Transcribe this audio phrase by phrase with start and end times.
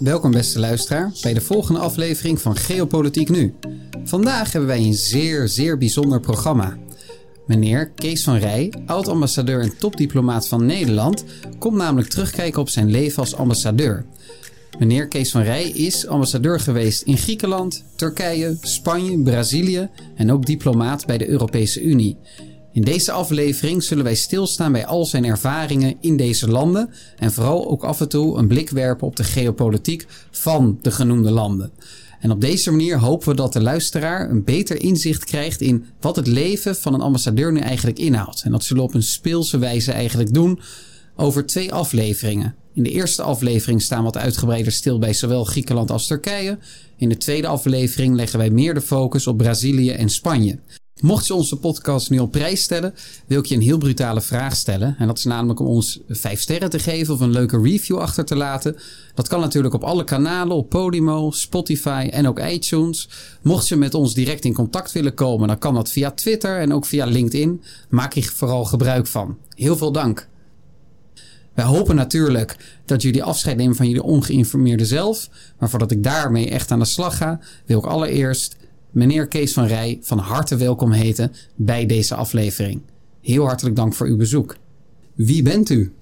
[0.00, 3.54] Welkom beste luisteraar bij de volgende aflevering van Geopolitiek Nu.
[4.04, 6.76] Vandaag hebben wij een zeer, zeer bijzonder programma.
[7.46, 11.24] Meneer Kees van Rij, oud-ambassadeur en topdiplomaat van Nederland,
[11.58, 14.04] komt namelijk terugkijken op zijn leven als ambassadeur.
[14.78, 21.06] Meneer Kees van Rij is ambassadeur geweest in Griekenland, Turkije, Spanje, Brazilië en ook diplomaat
[21.06, 22.16] bij de Europese Unie.
[22.72, 27.70] In deze aflevering zullen wij stilstaan bij al zijn ervaringen in deze landen en vooral
[27.70, 31.70] ook af en toe een blik werpen op de geopolitiek van de genoemde landen.
[32.20, 36.16] En op deze manier hopen we dat de luisteraar een beter inzicht krijgt in wat
[36.16, 38.42] het leven van een ambassadeur nu eigenlijk inhoudt.
[38.42, 40.60] En dat zullen we op een speelse wijze eigenlijk doen
[41.16, 42.54] over twee afleveringen.
[42.74, 46.58] In de eerste aflevering staan we wat uitgebreider stil bij zowel Griekenland als Turkije.
[46.96, 50.58] In de tweede aflevering leggen wij meer de focus op Brazilië en Spanje.
[51.02, 52.94] Mocht je onze podcast nu op prijs stellen,
[53.26, 54.96] wil ik je een heel brutale vraag stellen.
[54.98, 58.24] En dat is namelijk om ons vijf sterren te geven of een leuke review achter
[58.24, 58.76] te laten.
[59.14, 63.08] Dat kan natuurlijk op alle kanalen, op Podimo, Spotify en ook iTunes.
[63.42, 66.72] Mocht je met ons direct in contact willen komen, dan kan dat via Twitter en
[66.72, 67.62] ook via LinkedIn.
[67.88, 69.38] Maak je vooral gebruik van.
[69.54, 70.28] Heel veel dank.
[71.54, 75.28] Wij hopen natuurlijk dat jullie afscheid nemen van jullie ongeïnformeerde zelf.
[75.58, 78.56] Maar voordat ik daarmee echt aan de slag ga, wil ik allereerst
[78.90, 82.80] meneer Kees van Rij van harte welkom heten bij deze aflevering.
[83.20, 84.56] Heel hartelijk dank voor uw bezoek.
[85.14, 85.92] Wie bent u?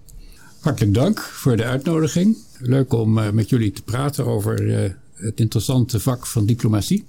[0.60, 2.36] Hartelijk dank voor de uitnodiging.
[2.58, 7.04] Leuk om uh, met jullie te praten over uh, het interessante vak van diplomatie.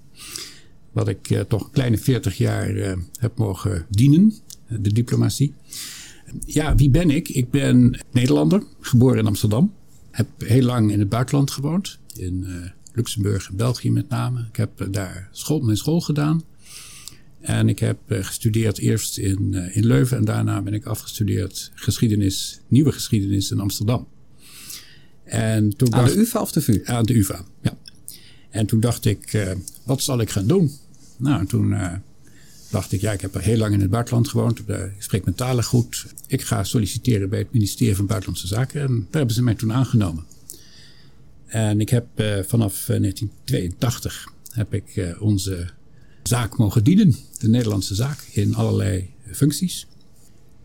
[0.91, 4.33] Wat ik uh, toch een kleine 40 jaar heb mogen dienen,
[4.67, 5.53] de diplomatie.
[6.45, 7.29] Ja, wie ben ik?
[7.29, 9.73] Ik ben Nederlander, geboren in Amsterdam.
[10.11, 11.99] Heb heel lang in het buitenland gewoond.
[12.13, 12.45] In
[12.99, 14.45] Luxemburg en België met name.
[14.49, 16.43] Ik heb daar school, mijn school gedaan.
[17.39, 21.71] En ik heb eh, gestudeerd eerst in, eh, in Leuven en daarna ben ik afgestudeerd
[21.75, 24.07] geschiedenis, nieuwe geschiedenis in Amsterdam.
[25.23, 26.81] En toen aan de UvA of de VU?
[26.85, 27.77] Aan de UvA, ja.
[28.49, 29.51] En toen dacht ik, uh,
[29.83, 30.71] wat zal ik gaan doen?
[31.17, 31.93] Nou, toen uh,
[32.69, 34.59] dacht ik, ja, ik heb heel lang in het buitenland gewoond.
[34.59, 36.05] ik spreek mijn talen goed.
[36.27, 38.81] Ik ga solliciteren bij het ministerie van Buitenlandse Zaken.
[38.81, 40.23] En daar hebben ze mij toen aangenomen.
[41.49, 45.69] En ik heb uh, vanaf 1982 eh, heb ik uh, onze
[46.23, 49.87] zaak mogen dienen, de Nederlandse zaak, in allerlei functies.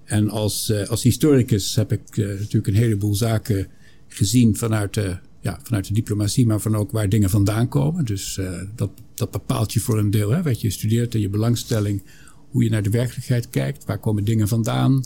[0.05, 3.67] En als, als historicus heb ik natuurlijk een heleboel zaken
[4.09, 8.05] gezien vanuit de, ja, vanuit de diplomatie, maar van ook waar dingen vandaan komen.
[8.05, 8.41] Dus
[8.77, 12.03] dat, dat bepaalt je voor een deel, hè, wat je studeert en je belangstelling,
[12.51, 15.05] hoe je naar de werkelijkheid kijkt, waar komen dingen vandaan,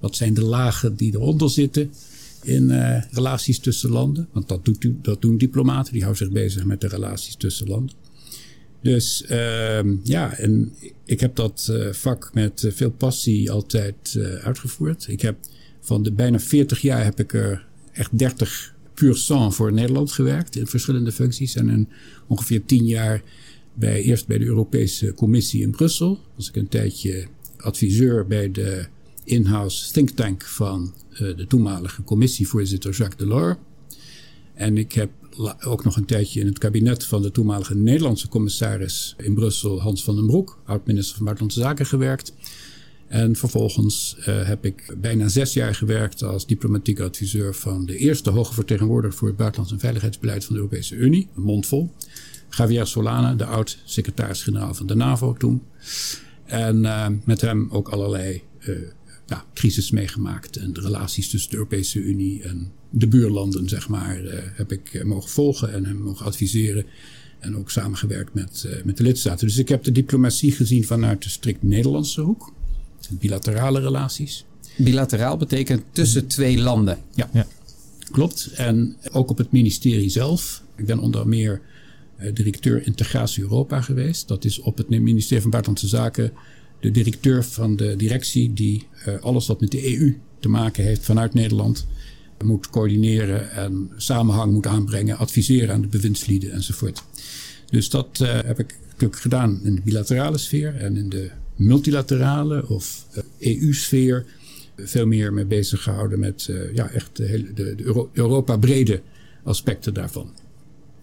[0.00, 1.90] wat zijn de lagen die eronder zitten
[2.42, 4.28] in uh, relaties tussen landen.
[4.32, 7.94] Want dat, doet, dat doen diplomaten, die houden zich bezig met de relaties tussen landen.
[8.82, 10.72] Dus uh, ja, en
[11.04, 15.06] ik heb dat uh, vak met uh, veel passie altijd uitgevoerd.
[15.08, 15.36] Ik heb
[15.80, 20.56] van de bijna 40 jaar heb ik er echt 30 puur sang voor Nederland gewerkt
[20.56, 21.54] in verschillende functies.
[21.54, 21.88] En
[22.26, 23.22] ongeveer 10 jaar
[23.74, 26.20] bij, eerst bij de Europese Commissie in Brussel.
[26.36, 28.86] Was ik een tijdje adviseur bij de
[29.24, 33.56] in-house think tank van uh, de toenmalige commissievoorzitter Jacques Delors.
[34.54, 35.10] En ik heb
[35.64, 40.04] ook nog een tijdje in het kabinet van de toenmalige Nederlandse commissaris in Brussel, Hans
[40.04, 42.34] van den Broek, oud-minister van Buitenlandse Zaken, gewerkt.
[43.06, 48.30] En vervolgens uh, heb ik bijna zes jaar gewerkt als diplomatiek adviseur van de eerste
[48.30, 51.90] hoge vertegenwoordiger voor het buitenlands en veiligheidsbeleid van de Europese Unie, een mondvol.
[52.50, 55.62] Javier Solana, de oud-secretaris-generaal van de NAVO toen.
[56.44, 58.78] En uh, met hem ook allerlei uh,
[59.30, 60.56] ja, crisis meegemaakt.
[60.56, 64.94] En de relaties tussen de Europese Unie en de buurlanden, zeg maar, uh, heb ik
[64.94, 66.84] eh, mogen volgen en hem mogen adviseren.
[67.38, 69.46] En ook samengewerkt met, uh, met de lidstaten.
[69.46, 72.52] Dus ik heb de diplomatie gezien vanuit de strikt Nederlandse hoek.
[73.10, 74.44] Bilaterale relaties.
[74.76, 76.98] Bilateraal betekent tussen twee landen.
[77.14, 77.46] Ja, ja.
[78.10, 78.50] klopt.
[78.54, 80.62] En ook op het ministerie zelf.
[80.76, 81.60] Ik ben onder meer
[82.34, 84.28] directeur Integratie Europa geweest.
[84.28, 86.32] Dat is op het ministerie van Buitenlandse Zaken
[86.80, 91.04] de directeur van de directie die uh, alles wat met de EU te maken heeft
[91.04, 91.86] vanuit Nederland
[92.44, 97.02] moet coördineren en samenhang moet aanbrengen, adviseren aan de bewindslieden enzovoort.
[97.70, 102.68] Dus dat uh, heb ik natuurlijk gedaan in de bilaterale sfeer en in de multilaterale
[102.68, 104.24] of uh, eh, EU-sfeer
[104.76, 109.00] veel meer mee bezig gehouden met ja, echt de, hele, de, de Euro Europa-brede
[109.42, 110.32] aspecten daarvan.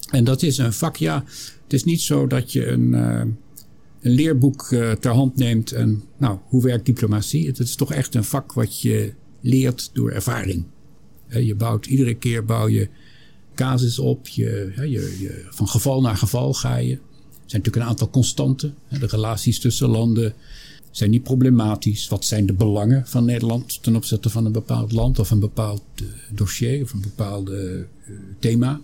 [0.09, 1.23] En dat is een vak, ja,
[1.63, 2.93] het is niet zo dat je een
[4.01, 5.71] een leerboek uh, ter hand neemt.
[5.71, 7.47] En nou, hoe werkt diplomatie?
[7.47, 10.63] Het is toch echt een vak wat je leert door ervaring.
[11.27, 12.89] je bouwt iedere keer bouw je
[13.55, 14.27] casus op.
[14.27, 16.91] Je, je, van geval naar geval ga je.
[16.93, 16.99] Er
[17.53, 18.75] zijn natuurlijk een aantal constanten.
[18.89, 20.33] De relaties tussen landen
[20.91, 22.07] zijn niet problematisch.
[22.07, 25.83] Wat zijn de belangen van Nederland ten opzichte van een bepaald land of een bepaald
[26.01, 27.81] uh, dossier of een bepaald uh,
[28.39, 28.81] thema?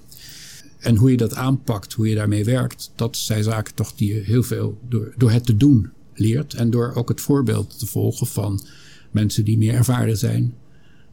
[0.84, 4.20] En hoe je dat aanpakt, hoe je daarmee werkt, dat zijn zaken toch die je
[4.20, 6.54] heel veel door, door het te doen leert.
[6.54, 8.60] En door ook het voorbeeld te volgen van
[9.12, 10.54] mensen die meer ervaren zijn,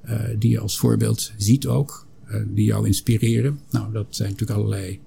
[0.05, 3.61] uh, die je als voorbeeld ziet ook, uh, die jou inspireren.
[3.71, 5.01] Nou, dat zijn natuurlijk allerlei,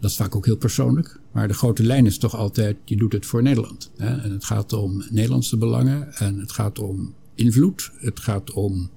[0.00, 1.20] dat is vaak ook heel persoonlijk.
[1.32, 3.90] Maar de grote lijn is toch altijd, je doet het voor Nederland.
[3.96, 4.16] Hè?
[4.16, 7.90] En het gaat om Nederlandse belangen en het gaat om invloed.
[7.96, 8.90] Het gaat om,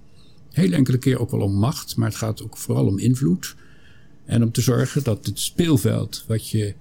[0.49, 3.55] heel enkele keer ook wel om macht, maar het gaat ook vooral om invloed.
[4.25, 6.73] En om te zorgen dat het speelveld wat je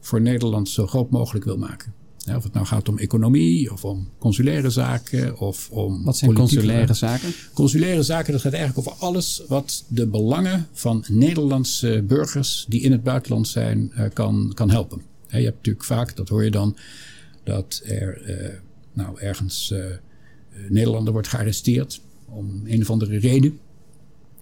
[0.00, 1.92] voor Nederland zo groot mogelijk wil maken.
[2.24, 6.04] Ja, of het nou gaat om economie of om consulaire zaken of om.
[6.04, 7.32] Wat zijn consulaire zaken?
[7.54, 12.92] Consulaire zaken, dat gaat eigenlijk over alles wat de belangen van Nederlandse burgers die in
[12.92, 15.02] het buitenland zijn, uh, kan, kan helpen.
[15.28, 16.76] je hebt natuurlijk vaak, dat hoor je dan,
[17.44, 18.48] dat er uh,
[18.92, 19.84] nou, ergens uh,
[20.68, 23.58] Nederlander wordt gearresteerd om een of andere reden,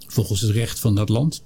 [0.07, 1.43] volgens het recht van dat land.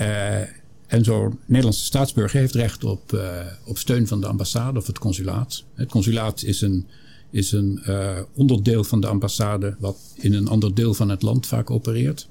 [0.00, 0.40] Uh,
[0.86, 4.98] en zo'n Nederlandse staatsburger heeft recht op, uh, op steun van de ambassade of het
[4.98, 5.64] consulaat.
[5.74, 6.86] Het consulaat is een,
[7.30, 11.46] is een uh, onderdeel van de ambassade wat in een ander deel van het land
[11.46, 12.28] vaak opereert.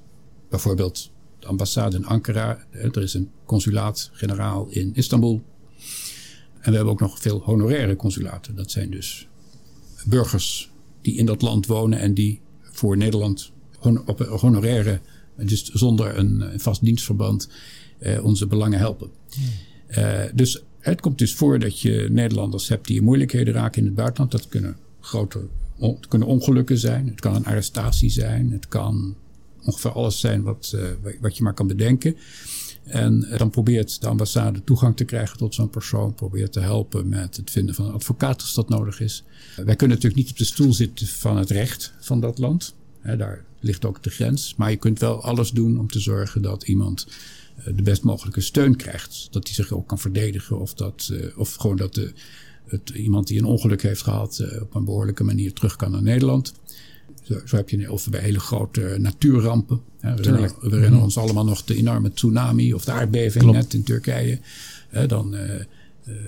[0.49, 2.65] Bijvoorbeeld de ambassade in Ankara.
[2.71, 5.41] Er is een consulaat-generaal in Istanbul.
[6.59, 8.55] En we hebben ook nog veel honoraire consulaten.
[8.55, 9.27] Dat zijn dus
[10.05, 10.71] burgers
[11.01, 13.51] die in dat land wonen en die voor Nederland
[14.05, 14.99] op honoraire
[15.45, 17.49] dus zonder een vast dienstverband
[17.99, 19.09] uh, onze belangen helpen.
[19.97, 23.85] Uh, dus het komt dus voor dat je Nederlanders hebt die in moeilijkheden raken in
[23.85, 24.31] het buitenland.
[24.31, 25.47] Dat kunnen grote
[26.07, 27.07] kunnen ongelukken zijn.
[27.07, 28.51] Het kan een arrestatie zijn.
[28.51, 29.15] Het kan
[29.63, 32.15] ongeveer alles zijn wat, uh, wat je maar kan bedenken.
[32.83, 36.13] En dan probeert de ambassade toegang te krijgen tot zo'n persoon.
[36.13, 39.23] Probeert te helpen met het vinden van een advocaat als dat nodig is.
[39.55, 42.73] Wij kunnen natuurlijk niet op de stoel zitten van het recht van dat land.
[43.01, 44.55] Daar ligt ook de grens.
[44.57, 47.07] Maar je kunt wel alles doen om te zorgen dat iemand
[47.55, 49.27] eh, de best mogelijke steun krijgt.
[49.31, 50.59] Dat hij zich ook kan verdedigen.
[50.59, 52.13] Of, dat, uh, of gewoon dat de,
[52.65, 56.03] het, iemand die een ongeluk heeft gehad uh, op een behoorlijke manier terug kan naar
[56.03, 56.53] Nederland.
[57.23, 59.81] Zo, zo heb je of bij hele grote natuurrampen.
[59.99, 63.57] we, herinneren, we herinneren ons allemaal nog de enorme tsunami of de aardbeving Klopt.
[63.57, 64.39] net in Turkije.
[65.07, 65.41] dan uh,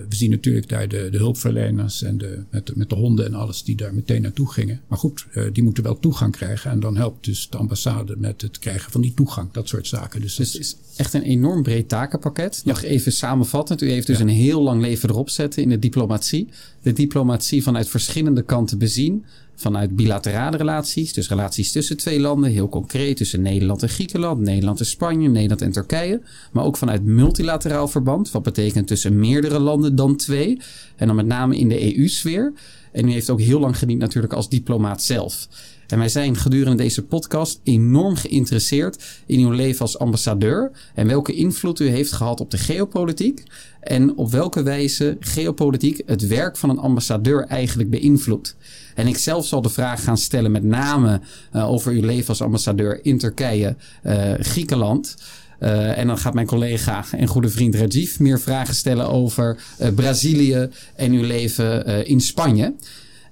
[0.09, 3.33] we zien natuurlijk daar de, de hulpverleners en de, met, de, met de honden en
[3.33, 4.81] alles die daar meteen naartoe gingen.
[4.87, 6.71] Maar goed, uh, die moeten wel toegang krijgen.
[6.71, 9.51] En dan helpt dus de ambassade met het krijgen van die toegang.
[9.51, 10.21] Dat soort zaken.
[10.21, 12.61] Dus, dus het is echt een enorm breed takenpakket.
[12.65, 13.81] Nog even samenvattend.
[13.81, 14.23] U heeft dus ja.
[14.23, 16.47] een heel lang leven erop zetten in de diplomatie.
[16.81, 19.25] De diplomatie vanuit verschillende kanten bezien
[19.55, 24.79] vanuit bilaterale relaties, dus relaties tussen twee landen, heel concreet tussen Nederland en Griekenland, Nederland
[24.79, 26.21] en Spanje, Nederland en Turkije,
[26.51, 30.59] maar ook vanuit multilateraal verband, wat betekent tussen meerdere landen dan twee,
[30.95, 32.53] en dan met name in de EU-sfeer.
[32.91, 35.47] En u heeft ook heel lang gediend natuurlijk als diplomaat zelf.
[35.87, 41.33] En wij zijn gedurende deze podcast enorm geïnteresseerd in uw leven als ambassadeur en welke
[41.33, 43.43] invloed u heeft gehad op de geopolitiek
[43.81, 48.55] en op welke wijze geopolitiek het werk van een ambassadeur eigenlijk beïnvloedt.
[49.01, 51.21] En ik zelf zal de vraag gaan stellen met name
[51.53, 55.15] uh, over uw leven als ambassadeur in Turkije, uh, Griekenland.
[55.59, 59.63] Uh, en dan gaat mijn collega en goede vriend Rajiv meer vragen stellen over
[59.95, 62.75] Brazilië en uw leven in Spanje.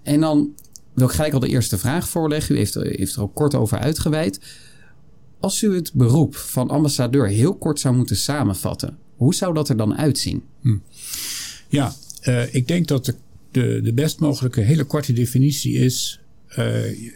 [0.03, 0.49] En dan
[0.93, 2.55] wil ik gelijk al de eerste vraag voorleggen.
[2.55, 4.39] U heeft, heeft er ook kort over uitgeweid.
[5.39, 9.77] Als u het beroep van ambassadeur heel kort zou moeten samenvatten, hoe zou dat er
[9.77, 10.43] dan uitzien?
[10.61, 10.77] Hm.
[11.67, 11.93] Ja,
[12.51, 13.15] ik denk dat de,
[13.51, 16.19] de, de best mogelijke hele korte definitie is.
[16.49, 16.57] Uh,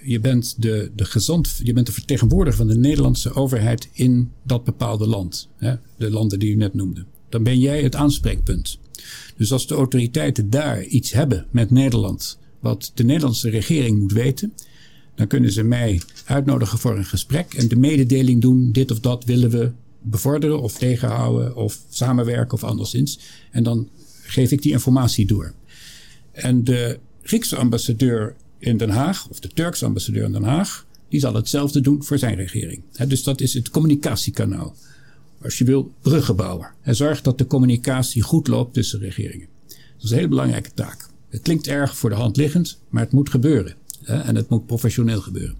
[0.05, 4.63] je, bent de, de gezant, je bent de vertegenwoordiger van de Nederlandse overheid in dat
[4.63, 5.49] bepaalde land.
[5.57, 5.75] Hè?
[5.97, 7.05] De landen die u net noemde.
[7.29, 8.79] Dan ben jij het aanspreekpunt.
[9.37, 14.53] Dus als de autoriteiten daar iets hebben met Nederland wat de Nederlandse regering moet weten.
[15.15, 19.23] Dan kunnen ze mij uitnodigen voor een gesprek en de mededeling doen: dit of dat
[19.23, 19.71] willen we
[20.01, 23.19] bevorderen of tegenhouden of samenwerken of anderszins.
[23.51, 23.89] En dan
[24.21, 25.53] geef ik die informatie door.
[26.33, 31.19] En de Griekse ambassadeur in Den Haag, of de Turkse ambassadeur in Den Haag, die
[31.19, 32.83] zal hetzelfde doen voor zijn regering.
[33.07, 34.75] dus dat is het communicatiekanaal.
[35.41, 36.73] Als je wil, bruggenbouwer.
[36.81, 39.47] En zorg dat de communicatie goed loopt tussen regeringen.
[39.71, 41.09] Dat is een hele belangrijke taak.
[41.29, 43.75] Het klinkt erg voor de hand liggend, maar het moet gebeuren.
[44.03, 45.55] En het moet professioneel gebeuren.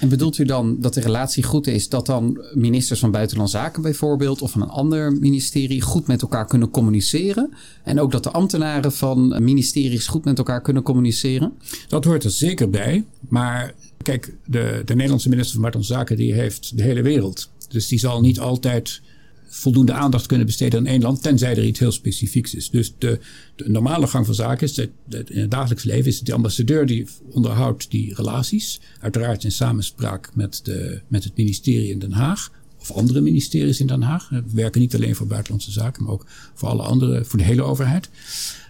[0.00, 3.82] En bedoelt u dan dat de relatie goed is, dat dan ministers van Buitenlandse Zaken
[3.82, 7.54] bijvoorbeeld of van een ander ministerie goed met elkaar kunnen communiceren?
[7.82, 11.52] En ook dat de ambtenaren van ministeries goed met elkaar kunnen communiceren?
[11.88, 13.04] Dat hoort er zeker bij.
[13.28, 17.50] Maar kijk, de, de Nederlandse minister van Buitenlandse Zaken die heeft de hele wereld.
[17.68, 19.00] Dus die zal niet altijd
[19.48, 22.70] voldoende aandacht kunnen besteden aan één land, tenzij er iets heel specifieks is.
[22.70, 23.18] Dus de,
[23.56, 27.06] de normale gang van zaken is dat, in het dagelijks leven is de ambassadeur die
[27.30, 32.50] onderhoudt die relaties, uiteraard in samenspraak met, de, met het ministerie in Den Haag,
[32.80, 34.28] of andere ministeries in Den Haag.
[34.28, 37.62] We werken niet alleen voor buitenlandse zaken, maar ook voor alle andere, voor de hele
[37.62, 38.08] overheid.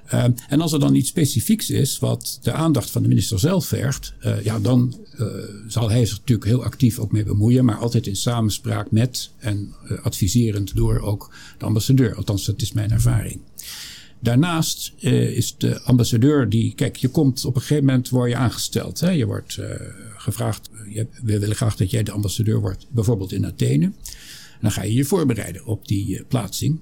[0.07, 3.67] Ehm, en als er dan iets specifieks is wat de aandacht van de minister zelf
[3.67, 5.27] vergt, uh, ja, dan uh,
[5.67, 9.75] zal hij zich natuurlijk heel actief ook mee bemoeien, maar altijd in samenspraak met en
[9.91, 12.15] uh, adviserend door ook de ambassadeur.
[12.15, 13.41] Althans, dat is mijn ervaring.
[14.21, 19.01] Daarnaast is de ambassadeur die, kijk, je komt op een gegeven moment word je aangesteld.
[19.01, 19.11] Hè?
[19.11, 19.59] Je wordt
[20.17, 23.85] gevraagd, je, we willen graag dat jij de ambassadeur wordt, bijvoorbeeld in Athene.
[23.85, 23.93] En
[24.61, 26.81] dan ga je je voorbereiden op die plaatsing.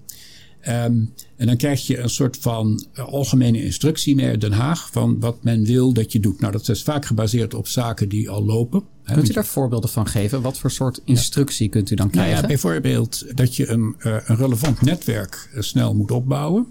[0.68, 4.88] Um, en dan krijg je een soort van uh, algemene instructie mee uit Den Haag
[4.92, 6.40] van wat men wil dat je doet.
[6.40, 8.82] Nou, dat is vaak gebaseerd op zaken die al lopen.
[9.04, 10.42] Kunt u daar voorbeelden van geven?
[10.42, 11.70] Wat voor soort instructie ja.
[11.70, 12.32] kunt u dan krijgen?
[12.32, 16.66] Nou ja, bijvoorbeeld dat je een, uh, een relevant netwerk uh, snel moet opbouwen.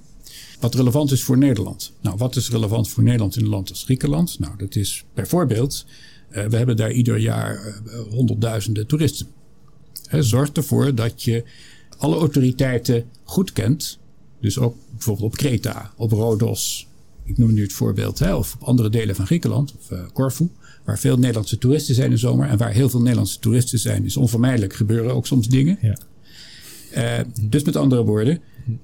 [0.59, 1.91] Wat relevant is voor Nederland.
[2.01, 4.39] Nou, wat is relevant voor Nederland in een land als Griekenland?
[4.39, 5.85] Nou, dat is bijvoorbeeld,
[6.29, 9.27] we hebben daar ieder jaar honderdduizenden toeristen.
[10.09, 11.43] zorg ervoor dat je
[12.03, 13.99] alle autoriteiten goed kent.
[14.39, 16.87] Dus ook bijvoorbeeld op Kreta, op Rodos.
[17.23, 18.19] Ik noem nu het voorbeeld.
[18.19, 20.49] Hè, of op andere delen van Griekenland, of uh, Corfu.
[20.85, 22.47] Waar veel Nederlandse toeristen zijn in de zomer.
[22.47, 25.77] En waar heel veel Nederlandse toeristen zijn, is onvermijdelijk gebeuren ook soms dingen.
[25.81, 25.97] Ja.
[26.95, 28.39] Uh, dus met andere woorden,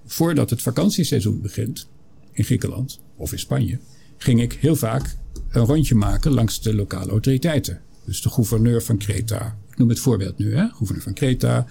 [0.06, 1.88] voordat het vakantieseizoen begint
[2.32, 3.80] in Griekenland of in Spanje,
[4.18, 5.16] ging ik heel vaak
[5.50, 7.82] een rondje maken langs de lokale autoriteiten.
[8.06, 10.68] Dus de gouverneur van Kreta, ik noem het voorbeeld nu, hè?
[10.68, 11.68] gouverneur van Kreta,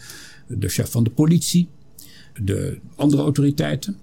[0.48, 1.68] de chef van de politie,
[2.42, 3.96] de andere autoriteiten.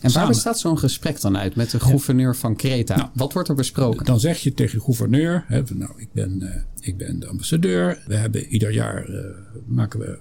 [0.00, 2.96] En waar bestaat zo'n gesprek dan uit met de gouverneur van Kreta?
[2.96, 4.04] Nou, Wat wordt er besproken?
[4.04, 8.02] Dan zeg je tegen de gouverneur: hè, nou, ik ben, uh, ik ben de ambassadeur.
[8.06, 9.20] We hebben ieder jaar uh,
[9.66, 10.18] maken we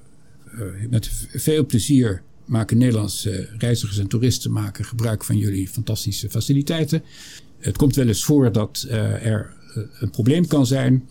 [0.54, 7.04] uh, met veel plezier maken Nederlandse reizigers en toeristen maken gebruik van jullie fantastische faciliteiten.
[7.60, 9.54] Het komt wel eens voor dat er
[10.00, 11.08] een probleem kan zijn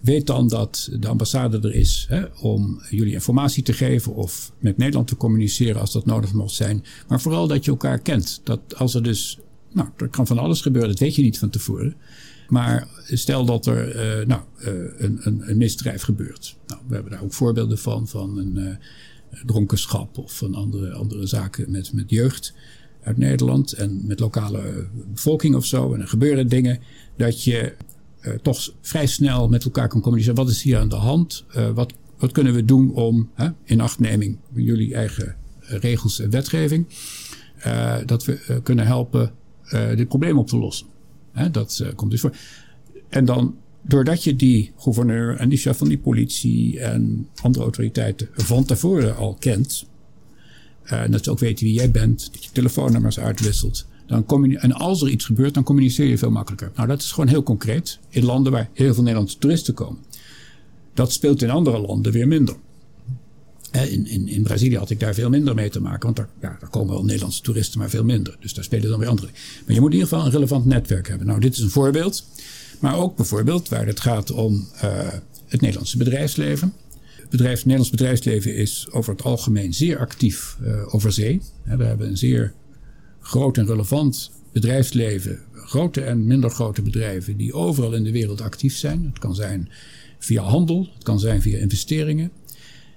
[0.00, 4.76] Weet dan dat de ambassade er is hè, om jullie informatie te geven of met
[4.76, 6.84] Nederland te communiceren als dat nodig mocht zijn.
[7.08, 8.40] Maar vooral dat je elkaar kent.
[8.44, 9.38] Dat als er dus,
[9.72, 11.94] nou, er kan van alles gebeuren, dat weet je niet van tevoren.
[12.48, 13.88] Maar stel dat er
[14.20, 16.56] uh, nou, uh, een, een, een, misdrijf gebeurt.
[16.66, 18.74] Nou, we hebben daar ook voorbeelden van, van een uh,
[19.46, 22.54] dronkenschap of van andere, andere zaken met, met jeugd
[23.02, 25.94] uit Nederland en met lokale bevolking of zo.
[25.94, 26.80] En er gebeuren dingen
[27.16, 27.74] dat je
[28.42, 30.36] toch vrij snel met elkaar kan communiceren.
[30.38, 31.44] Wat is hier aan de hand?
[31.56, 36.30] Uh, wat, wat kunnen we doen om, hè, in achtneming van jullie eigen regels en
[36.30, 36.86] wetgeving,
[38.06, 39.32] dat we kunnen helpen
[39.70, 40.86] dit probleem op te lossen?
[41.50, 42.36] Dat komt dus voor.
[43.08, 48.28] En dan, doordat je die gouverneur en die chef van die politie en andere autoriteiten
[48.32, 49.86] van tevoren al kent,
[50.82, 55.02] en dat ze ook weten wie jij bent, dat je telefoonnummers uitwisselt, dan en als
[55.02, 56.70] er iets gebeurt, dan communiceer je veel makkelijker.
[56.74, 57.98] Nou, dat is gewoon heel concreet.
[58.08, 59.98] In landen waar heel veel Nederlandse toeristen komen.
[60.94, 62.56] Dat speelt in andere landen weer minder.
[63.70, 66.02] In, in, in Brazilië had ik daar veel minder mee te maken.
[66.02, 68.36] Want daar, ja, daar komen wel Nederlandse toeristen, maar veel minder.
[68.40, 69.30] Dus daar spelen dan weer andere.
[69.66, 71.26] Maar je moet in ieder geval een relevant netwerk hebben.
[71.26, 72.26] Nou, dit is een voorbeeld.
[72.80, 75.08] Maar ook bijvoorbeeld waar het gaat om uh,
[75.46, 76.72] het Nederlandse bedrijfsleven.
[77.16, 81.40] Het, bedrijf, Nederlands bedrijfsleven is over het algemeen zeer actief uh, over zee.
[81.62, 82.54] We hebben een zeer
[83.28, 88.76] groot en relevant bedrijfsleven, grote en minder grote bedrijven die overal in de wereld actief
[88.76, 89.04] zijn.
[89.04, 89.68] Het kan zijn
[90.18, 92.30] via handel, het kan zijn via investeringen.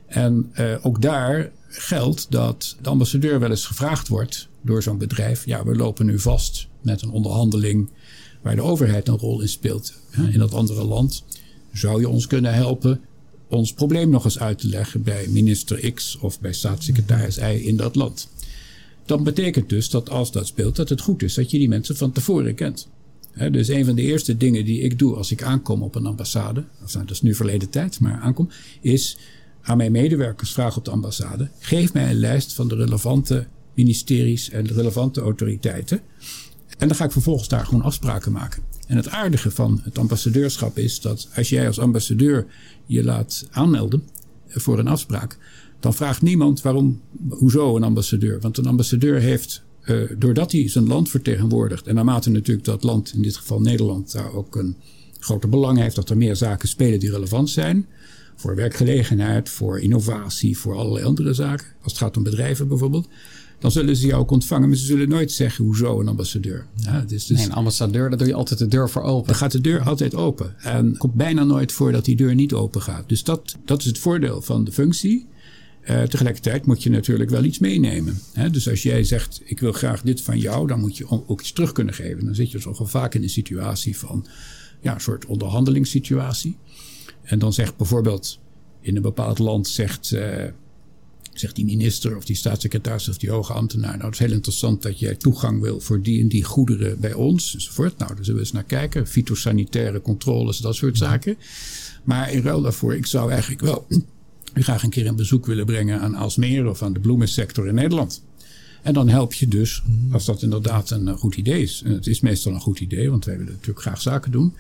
[0.06, 5.46] En uh, ook daar geldt dat de ambassadeur wel eens gevraagd wordt door zo'n bedrijf.
[5.46, 7.90] Ja, we lopen nu vast met een onderhandeling
[8.42, 9.94] waar de overheid een rol in speelt
[10.32, 11.24] in dat andere land.
[11.74, 13.00] Zou je ons kunnen helpen
[13.48, 17.78] ons probleem nog eens uit te leggen bij minister X of bij staatssecretaris Y in
[17.78, 18.30] dat land?
[19.12, 21.96] Dan betekent dus dat als dat speelt, dat het goed is dat je die mensen
[21.96, 22.90] van tevoren kent.
[23.52, 26.66] dus een van de eerste dingen die ik doe als ik aankom op een ambassade,
[26.84, 28.50] of nou, dat is nu verleden tijd, maar aankom,
[28.82, 29.18] is
[29.62, 34.50] aan mijn medewerkers vragen op de ambassade: geef mij een lijst van de relevante ministeries
[34.50, 36.02] en de relevante autoriteiten.
[36.78, 38.64] En dan ga ik vervolgens daar gewoon afspraken maken.
[38.88, 42.46] En het aardige van het ambassadeurschap is dat als jij als ambassadeur
[42.86, 44.04] je laat aanmelden
[44.48, 45.38] voor een afspraak,
[45.82, 48.40] dan vraagt niemand waarom, hoezo een ambassadeur.
[48.40, 53.14] Want een ambassadeur heeft, uh, doordat hij zijn land vertegenwoordigt, en naarmate natuurlijk dat land,
[53.14, 54.76] in dit geval Nederland, daar ook een
[55.20, 57.86] grote belang heeft dat er meer zaken spelen die relevant zijn.
[58.36, 61.68] Voor werkgelegenheid, voor innovatie, voor allerlei andere zaken.
[61.82, 63.08] Als het gaat om bedrijven bijvoorbeeld.
[63.60, 66.66] Dan zullen ze jou ook ontvangen, maar ze zullen nooit zeggen hoezo een ambassadeur.
[66.76, 69.28] Ja, dus, dus, nee, een ambassadeur, daar doe je altijd de deur voor open.
[69.28, 70.56] Dan gaat de deur altijd open.
[70.58, 73.10] En het komt bijna nooit voor dat die deur niet open gaat.
[73.10, 75.28] Dus dat, dat is het voordeel van de functie.
[75.90, 78.20] Uh, tegelijkertijd moet je natuurlijk wel iets meenemen.
[78.34, 78.50] Hè?
[78.50, 81.52] Dus als jij zegt, ik wil graag dit van jou, dan moet je ook iets
[81.52, 82.26] terug kunnen geven.
[82.26, 84.26] Dan zit je toch wel vaak in een situatie van,
[84.82, 86.58] ja, een soort onderhandelingssituatie.
[87.22, 88.40] En dan zegt bijvoorbeeld
[88.82, 90.46] in een bepaald land zegt, uh,
[91.34, 93.98] zegt die minister of die staatssecretaris of die hoge ambtenaar.
[93.98, 97.14] Nou, het is heel interessant dat jij toegang wil voor die en die goederen bij
[97.14, 97.98] ons enzovoort.
[97.98, 99.08] Nou, daar zullen we eens naar kijken.
[99.08, 101.38] Fytosanitaire controles, dat soort zaken.
[102.04, 103.88] Maar in ruil daarvoor, ik zou eigenlijk wel
[104.54, 108.22] graag een keer een bezoek willen brengen aan Alsmeer of aan de bloemensector in Nederland.
[108.82, 111.82] En dan help je dus, als dat inderdaad een eh, goed idee is.
[111.86, 114.56] En het is meestal een goed idee, want wij willen natuurlijk graag zaken doen.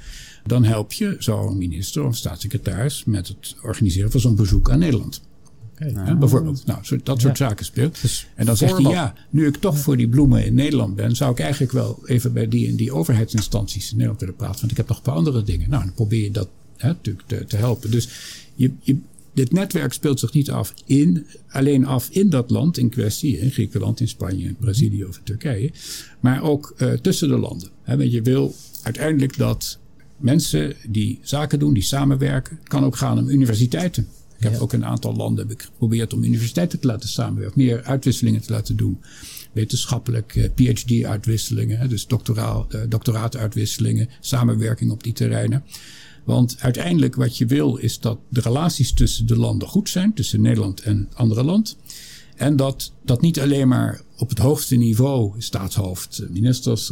[0.45, 5.21] Dan help je zo'n minister of staatssecretaris met het organiseren van zo'n bezoek aan Nederland.
[5.89, 6.17] Okay.
[6.17, 8.01] bijvoorbeeld, nou, dat soort zaken speelt.
[8.01, 11.15] Dus en dan zegt hij, ja, nu ik toch voor die bloemen in Nederland ben,
[11.15, 14.59] zou ik eigenlijk wel even bij die en die overheidsinstanties in Nederland willen praten.
[14.59, 15.69] Want ik heb nog een paar andere dingen.
[15.69, 17.91] Nou, dan probeer je dat hè, natuurlijk te, te, helpen.
[17.91, 18.09] Dus
[18.55, 18.97] je, je,
[19.33, 23.51] dit netwerk speelt zich niet af in, alleen af in dat land in kwestie, in
[23.51, 25.71] Griekenland, in Spanje, in Brazilië of in Turkije,
[26.19, 27.69] maar ook uh, tussen de landen.
[27.81, 29.79] He, want je wil uiteindelijk dat
[30.17, 34.07] mensen die zaken doen, die samenwerken, het kan ook gaan om universiteiten.
[34.37, 38.51] Ik heb ook een aantal landen geprobeerd om universiteiten te laten samenwerken, meer uitwisselingen te
[38.51, 39.01] laten doen.
[39.51, 45.63] Wetenschappelijk, uh, PhD-uitwisselingen, dus doctoraal, uh, doctoraatuitwisselingen, samenwerking op die terreinen.
[46.23, 50.41] Want uiteindelijk wat je wil is dat de relaties tussen de landen goed zijn, tussen
[50.41, 51.77] Nederland en andere land.
[52.35, 56.91] En dat dat niet alleen maar op het hoogste niveau, staatshoofd, ministers,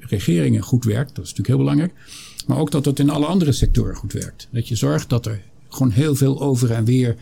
[0.00, 1.14] regeringen goed werkt.
[1.14, 1.92] Dat is natuurlijk heel belangrijk.
[2.46, 4.48] Maar ook dat het in alle andere sectoren goed werkt.
[4.50, 7.16] Dat je zorgt dat er gewoon heel veel over en weer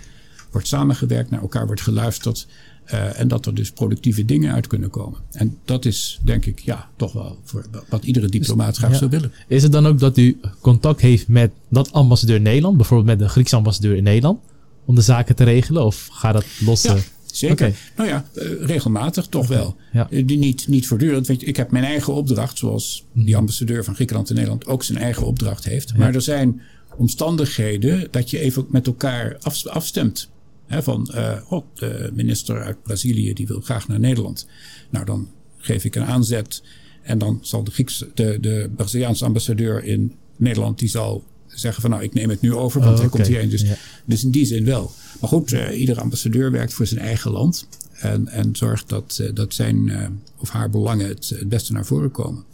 [0.50, 2.46] wordt samengewerkt, naar elkaar wordt geluisterd.
[2.92, 5.18] Uh, en dat er dus productieve dingen uit kunnen komen.
[5.32, 9.32] En dat is denk ik ja, toch wel voor wat iedere diplomaat graag zou willen.
[9.48, 13.18] Is het dan ook dat u contact heeft met dat ambassadeur in Nederland, bijvoorbeeld met
[13.18, 14.40] de Griekse ambassadeur in Nederland,
[14.84, 15.84] om de zaken te regelen?
[15.84, 16.82] Of gaat dat los?
[16.82, 16.96] Ja.
[17.32, 17.74] Zeker.
[17.96, 19.76] Nou ja, uh, regelmatig toch wel.
[19.92, 20.06] Ja.
[20.10, 21.26] Uh, niet, niet voortdurend.
[21.26, 23.36] Weet je, ik heb mijn eigen opdracht, zoals die mhm.
[23.36, 25.96] ambassadeur van Griekenland in Nederland ook zijn eigen opdracht heeft.
[25.96, 26.60] Maar er zijn
[26.96, 30.30] omstandigheden dat je even met elkaar af, afstemt
[30.70, 34.46] van, uh, oh, de minister uit Brazilië die wil graag naar Nederland.
[34.90, 36.62] Nou, dan geef ik een aanzet.
[37.02, 41.90] En dan zal de, Griekse, de, de Braziliaanse ambassadeur in Nederland, die zal zeggen van
[41.90, 43.48] nou, ik neem het nu over, want oh, hij komt hierheen.
[43.48, 43.64] Dus,
[44.04, 44.92] dus in die zin wel.
[45.20, 47.68] Maar goed, uh, iedere ambassadeur werkt voor zijn eigen land.
[47.92, 50.06] En, en zorgt dat, uh, dat zijn uh,
[50.38, 52.44] of haar belangen het, het beste naar voren komen.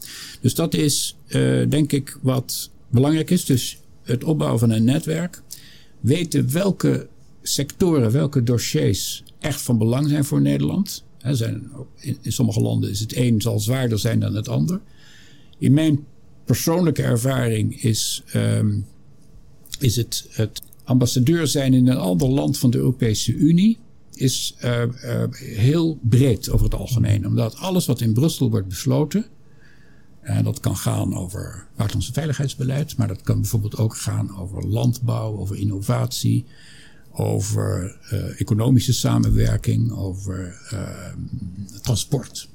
[0.41, 1.17] Dus dat is
[1.69, 3.45] denk ik wat belangrijk is.
[3.45, 5.43] Dus het opbouwen van een netwerk.
[6.01, 7.09] Weten welke
[7.49, 11.05] sectoren, welke dossiers echt van belang zijn voor Nederland.
[11.19, 14.81] zijn, in, sommige landen is het een zal zwaarder zijn dan het ander.
[15.59, 16.05] In mijn
[16.45, 18.87] persoonlijke ervaring is, um,
[19.79, 23.79] is het, het ambassadeur zijn in een ander land van de Europese Unie
[24.17, 27.27] is uh, uh, heel breed over het algemeen.
[27.27, 29.27] Omdat alles wat in Brussel wordt besloten,
[30.21, 35.39] en dat kan gaan over buitenlandse veiligheidsbeleid, maar dat kan bijvoorbeeld ook gaan over landbouw,
[35.39, 36.45] over innovatie,
[37.19, 40.81] over uh, economische samenwerking, over uh,
[41.83, 42.49] transport,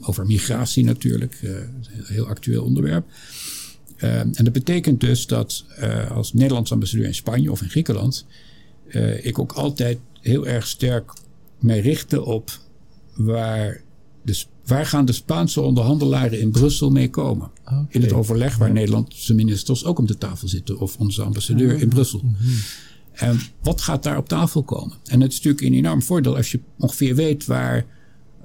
[0.00, 3.06] over migratie natuurlijk, uh, een heel actueel onderwerp.
[3.96, 5.64] en dat betekent dus dat
[6.10, 8.26] als Nederlands ambassadeur in Spanje of in Griekenland,
[9.22, 11.12] ik ook altijd heel erg sterk
[11.58, 12.60] mij richtte op
[13.14, 13.82] waar,
[14.22, 17.50] de, waar gaan de Spaanse onderhandelaren in Brussel mee komen.
[17.62, 17.86] Okay.
[17.88, 21.88] In het overleg waar Nederlandse ministers ook om de tafel zitten of onze ambassadeur in
[21.88, 22.20] Brussel.
[22.22, 22.56] Mm -hmm.
[23.12, 24.96] En wat gaat daar op tafel komen?
[25.04, 27.86] En het is natuurlijk een enorm voordeel als je ongeveer weet waar,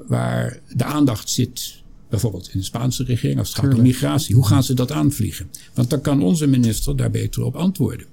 [0.07, 1.85] waar de aandacht zit.
[2.09, 4.35] Bijvoorbeeld in de Spaanse regering als het gaat om migratie.
[4.35, 5.49] Hoe gaan ze dat aanvliegen?
[5.73, 8.05] Want dan kan onze minister daar beter op antwoorden.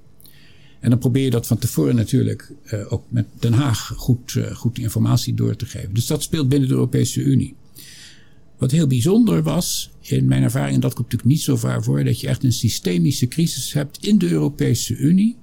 [0.79, 4.55] En dan probeer je dat van tevoren natuurlijk uh, ook met Den Haag goed, uh,
[4.55, 5.93] goed informatie door te geven.
[5.93, 7.55] Dus dat speelt binnen de Europese Unie.
[8.57, 12.03] Wat heel bijzonder was, in mijn ervaring, en dat komt natuurlijk niet zo vaak voor,
[12.03, 15.35] dat je echt een systemische crisis hebt in de Europese Unie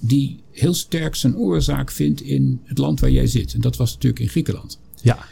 [0.00, 3.54] die heel sterk zijn oorzaak vindt in het land waar jij zit.
[3.54, 4.78] En dat was natuurlijk in Griekenland.
[5.02, 5.26] Ja.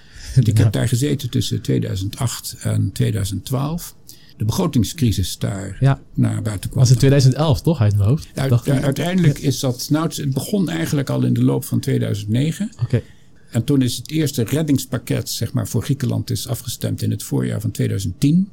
[0.44, 3.94] Ik heb daar gezeten tussen 2008 en 2012.
[4.36, 6.00] De begrotingscrisis daar ja.
[6.14, 6.80] naar buiten kwam.
[6.80, 8.28] Was het 2011 toch uit mijn hoofd?
[8.34, 9.86] Uit, uiteindelijk is dat.
[9.90, 12.70] Nou, het begon eigenlijk al in de loop van 2009.
[12.82, 13.02] Oké.
[13.50, 17.60] En toen is het eerste reddingspakket zeg maar, voor Griekenland is afgestemd in het voorjaar
[17.60, 18.48] van 2010.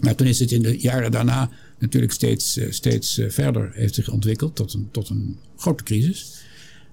[0.00, 3.94] Maar toen is het in de jaren daarna natuurlijk steeds, eh, steeds eh, verder heeft
[3.94, 6.32] zich ontwikkeld tot een, tot een grote crisis.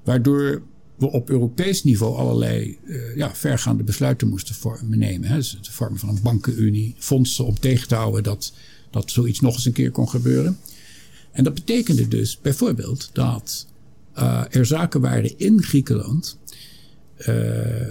[0.03, 0.61] Waardoor
[0.95, 4.55] we op Europees niveau allerlei uh, ja, vergaande besluiten moesten
[4.89, 5.29] nemen.
[5.29, 5.35] Hè.
[5.35, 8.53] Dus het vormen van een bankenunie, fondsen om tegen te houden dat,
[8.89, 10.57] dat zoiets nog eens een keer kon gebeuren.
[11.31, 13.67] En dat betekende dus bijvoorbeeld dat
[14.49, 16.37] er zaken waren in Griekenland.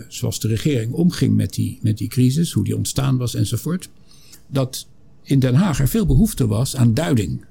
[0.08, 3.88] Zoals de regering omging met die, met die crisis, hoe die ontstaan was enzovoort.
[4.46, 4.86] Dat
[5.28, 7.44] in Den Haag er veel behoefte was aan duiding.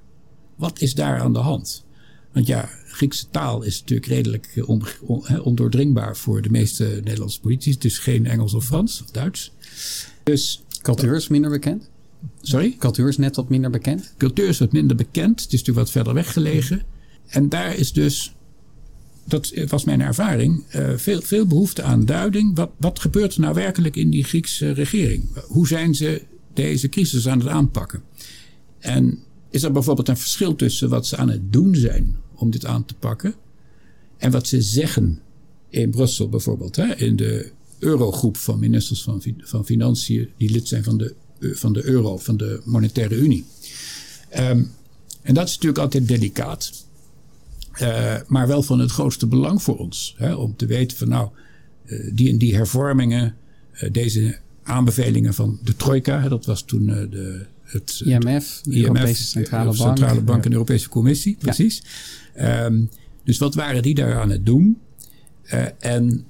[0.56, 1.86] Wat is daar aan de hand?
[2.32, 7.40] Want ja, Griekse taal is natuurlijk redelijk eh, on, on, ondoordringbaar voor de meeste Nederlandse
[7.40, 7.78] politici.
[7.78, 9.52] Dus geen Engels of Frans of Duits.
[10.24, 11.90] Dus, Cultuur is minder bekend?
[12.42, 12.76] sorry?
[12.80, 14.14] Cultuur is net wat minder bekend?
[14.18, 15.42] Cultuur is wat minder bekend.
[15.42, 16.82] Het is natuurlijk wat verder weg gelegen.
[17.28, 18.36] En daar is dus,
[19.24, 22.56] dat was mijn ervaring, uh, veel, veel behoefte aan duiding.
[22.56, 25.24] Wat, wat gebeurt er nou werkelijk in die Griekse regering?
[25.48, 26.22] Hoe zijn ze
[26.58, 28.02] deze crisis aan het aanpakken?
[28.80, 32.66] En is er bijvoorbeeld een verschil tussen wat ze aan het doen zijn om dit
[32.66, 33.36] aan te pakken
[34.18, 35.20] en wat ze zeggen
[35.70, 40.84] in Brussel bijvoorbeeld, hè, in de eurogroep van ministers van, van Financiën die lid zijn
[40.84, 43.46] van de, van de euro, van de monetaire unie.
[44.38, 44.72] Um,
[45.22, 46.86] en dat is natuurlijk altijd delicaat.
[47.82, 50.16] Uh, maar wel van het grootste belang voor ons.
[50.18, 51.30] Hè, om te weten van nou,
[51.86, 53.36] uh, die en die hervormingen,
[53.92, 59.78] deze aanbevelingen van de Trojka, dat was toen de, het IMF, de Europese Centrale Bank.
[59.78, 61.84] Centrale Bank en de Europese Commissie, precies.
[62.36, 62.66] Ja.
[62.66, 62.90] Um,
[63.24, 64.78] dus wat waren die daar aan het doen?
[65.80, 66.26] en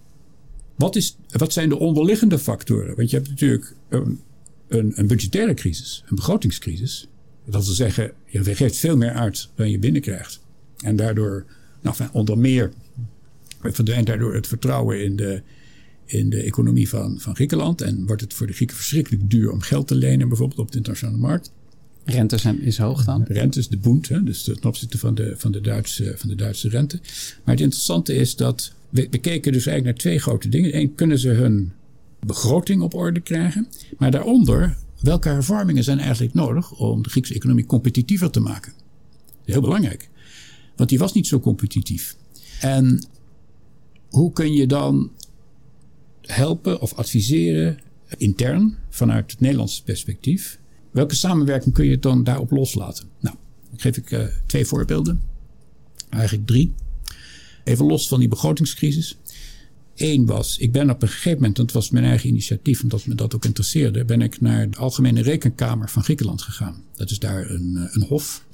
[0.76, 2.96] wat, is, wat zijn de onderliggende factoren?
[2.96, 4.22] Want je hebt natuurlijk een,
[4.68, 7.08] een, een budgettaire crisis, een begrotingscrisis.
[7.46, 10.40] Dat wil zeggen, je geeft veel meer uit dan je binnenkrijgt.
[10.78, 11.46] En daardoor,
[11.82, 12.72] nou, onder meer,
[13.62, 15.42] verdwijnt daardoor het vertrouwen in de,
[16.08, 17.82] in de economie van, van Griekenland.
[17.82, 20.78] En wordt het voor de Grieken verschrikkelijk duur om geld te lenen, bijvoorbeeld op de
[20.78, 21.52] internationale markt.
[22.06, 23.24] Rente is hoog dan?
[23.24, 26.36] Rente is de boent, hè, dus ten opzichte van de, van, de Duitse, van de
[26.36, 27.00] Duitse rente.
[27.44, 30.78] Maar het interessante is dat we, we keken dus eigenlijk naar twee grote dingen.
[30.78, 31.72] Eén, kunnen ze hun
[32.20, 33.68] begroting op orde krijgen?
[33.98, 38.74] Maar daaronder, welke hervormingen zijn eigenlijk nodig om de Griekse economie competitiever te maken?
[39.46, 40.10] Heel belangrijk.
[40.76, 42.16] Want die was niet zo competitief.
[42.62, 43.06] En
[44.10, 45.12] hoe kun je dan
[46.28, 47.80] helpen of adviseren
[48.18, 50.60] intern vanuit het Nederlandse perspectief?
[50.92, 53.06] Welke samenwerking kun je dan daarop loslaten?
[53.20, 53.36] Nou,
[53.70, 55.22] dan geef ik uh, twee voorbeelden.
[56.10, 56.74] Eigenlijk drie.
[57.64, 59.18] Even los van die begrotingscrisis.
[59.96, 63.16] Eén was, ik ben op een gegeven moment, dat was mijn eigen initiatief, omdat me
[63.16, 66.84] dat ook interesseerde, ben ik naar de Algemene Rekenkamer van Griekenland gegaan.
[66.96, 68.46] Dat is daar een, eh, een hof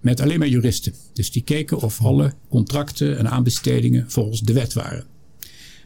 [0.00, 0.94] met alleen maar juristen.
[1.12, 5.06] Dus die keken of alle contracten en aanbestedingen volgens de wet waren.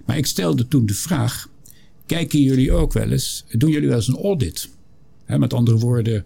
[0.05, 1.49] Maar ik stelde toen de vraag:
[2.07, 4.69] kijken jullie ook wel eens, doen jullie wel eens een audit?
[5.27, 6.25] Met andere woorden,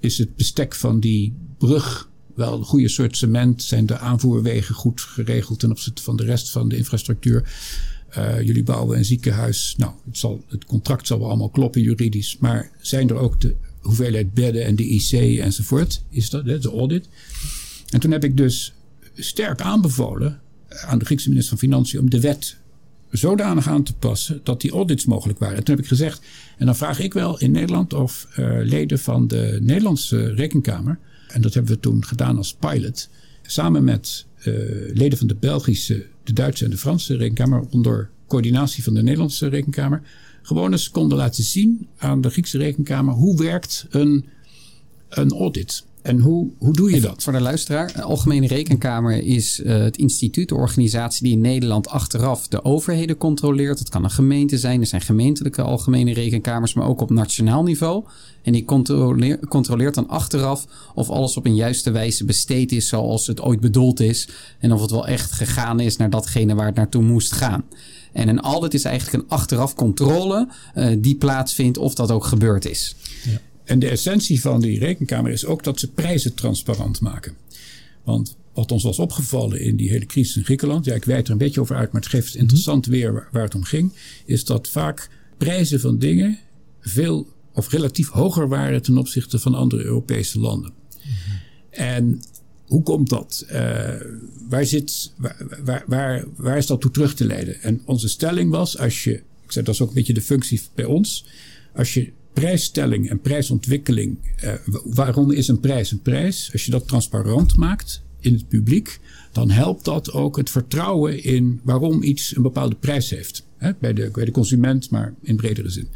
[0.00, 3.62] is het bestek van die brug wel een goede soort cement?
[3.62, 7.52] Zijn de aanvoerwegen goed geregeld ten opzichte van de rest van de infrastructuur?
[8.18, 9.74] Uh, jullie bouwen een ziekenhuis.
[9.78, 12.36] Nou, het, zal, het contract zal wel allemaal kloppen juridisch.
[12.38, 16.02] Maar zijn er ook de hoeveelheid bedden en de IC enzovoort?
[16.08, 17.08] Is dat de audit?
[17.90, 18.72] En toen heb ik dus
[19.14, 22.56] sterk aanbevolen aan de Griekse minister van Financiën om de wet
[23.12, 25.56] zodanig aan te passen dat die audits mogelijk waren.
[25.56, 26.22] En toen heb ik gezegd,
[26.58, 30.98] en dan vraag ik wel in Nederland of uh, leden van de Nederlandse rekenkamer,
[31.28, 33.08] en dat hebben we toen gedaan als pilot,
[33.42, 34.44] samen met uh,
[34.94, 39.48] leden van de Belgische, de Duitse en de Franse rekenkamer, onder coördinatie van de Nederlandse
[39.48, 40.02] rekenkamer,
[40.42, 44.24] gewoon eens konden laten zien aan de Griekse rekenkamer hoe werkt een,
[45.08, 45.84] een audit.
[46.02, 47.22] En hoe, hoe doe je dat?
[47.22, 51.88] Voor de luisteraar, de Algemene Rekenkamer is uh, het instituut, de organisatie die in Nederland
[51.88, 53.78] achteraf de overheden controleert.
[53.78, 58.04] Het kan een gemeente zijn, er zijn gemeentelijke Algemene Rekenkamers, maar ook op nationaal niveau.
[58.42, 63.26] En die controleert, controleert dan achteraf of alles op een juiste wijze besteed is zoals
[63.26, 64.28] het ooit bedoeld is.
[64.58, 67.64] En of het wel echt gegaan is naar datgene waar het naartoe moest gaan.
[68.12, 72.64] En een audit is eigenlijk een achteraf controle uh, die plaatsvindt of dat ook gebeurd
[72.64, 72.96] is.
[73.24, 73.40] Ja.
[73.64, 77.36] En de essentie van die rekenkamer is ook dat ze prijzen transparant maken.
[78.04, 81.32] Want wat ons was opgevallen in die hele crisis in Griekenland, ja, ik wijd er
[81.32, 83.92] een beetje over uit, maar het geeft interessant weer waar, het om ging,
[84.24, 86.38] is dat vaak prijzen van dingen
[86.80, 90.72] veel of relatief hoger waren ten opzichte van andere Europese landen.
[90.96, 91.40] Mm-hmm.
[91.70, 92.20] En
[92.66, 93.46] hoe komt dat?
[93.52, 93.94] Uh,
[94.48, 97.62] waar, zit, waar, waar, waar, waar is dat toe terug te leiden?
[97.62, 100.60] En onze stelling was, als je, ik zeg dat is ook een beetje de functie
[100.74, 101.24] bij ons,
[101.74, 104.18] als je prijsstelling en prijsontwikkeling.
[104.44, 104.52] Uh,
[104.84, 106.50] waarom is een prijs een prijs?
[106.52, 109.00] Als je dat transparant maakt in het publiek,
[109.32, 113.46] dan helpt dat ook het vertrouwen in waarom iets een bepaalde prijs heeft.
[113.56, 113.70] Hè?
[113.78, 115.88] Bij, de, bij de consument, maar in bredere zin.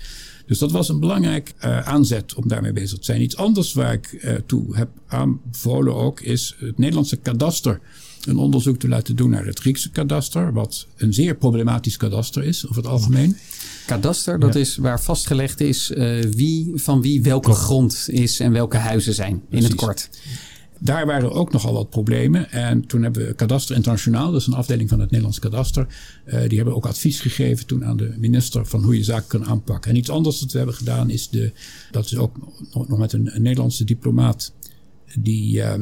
[0.46, 3.22] Dus dat was een belangrijk uh, aanzet om daarmee bezig te zijn.
[3.22, 7.80] Iets anders waar ik uh, toe heb aanbevolen ook is het Nederlandse kadaster
[8.26, 12.64] een onderzoek te laten doen naar het Griekse kadaster, wat een zeer problematisch kadaster is
[12.64, 13.36] over het algemeen.
[13.86, 14.60] Kadaster, dat ja.
[14.60, 19.42] is waar vastgelegd is uh, wie van wie welke grond is en welke huizen zijn,
[19.48, 19.64] Precies.
[19.64, 20.10] in het kort.
[20.78, 22.50] Daar waren ook nogal wat problemen.
[22.50, 25.86] En toen hebben we Kadaster Internationaal, dat is een afdeling van het Nederlands Kadaster.
[26.26, 29.44] Uh, die hebben ook advies gegeven toen aan de minister van hoe je zaken kan
[29.44, 29.90] aanpakken.
[29.90, 31.52] En iets anders dat we hebben gedaan is, de,
[31.90, 32.36] dat is ook
[32.88, 34.52] nog met een, een Nederlandse diplomaat.
[35.18, 35.74] Die uh,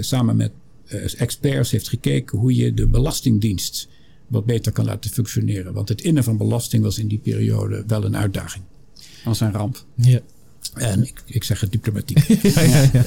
[0.00, 0.52] samen met
[0.88, 3.88] eh, experts heeft gekeken hoe je de belastingdienst
[4.28, 5.72] wat beter kan laten functioneren.
[5.72, 8.64] Want het innen van belasting was in die periode wel een uitdaging.
[8.94, 9.84] Dat was een ramp.
[9.94, 10.20] Ja.
[10.74, 12.26] En ik, ik zeg het diplomatiek.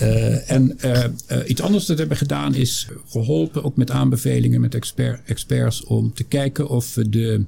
[0.01, 4.62] Uh, en uh, uh, iets anders dat we hebben gedaan is geholpen, ook met aanbevelingen
[4.62, 7.45] met expert, experts, om te kijken of we de,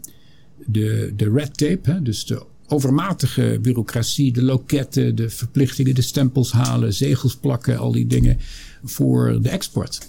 [0.66, 6.52] de, de red tape, hè, dus de overmatige bureaucratie, de loketten, de verplichtingen, de stempels
[6.52, 8.38] halen, zegels plakken, al die dingen
[8.84, 10.08] voor de export.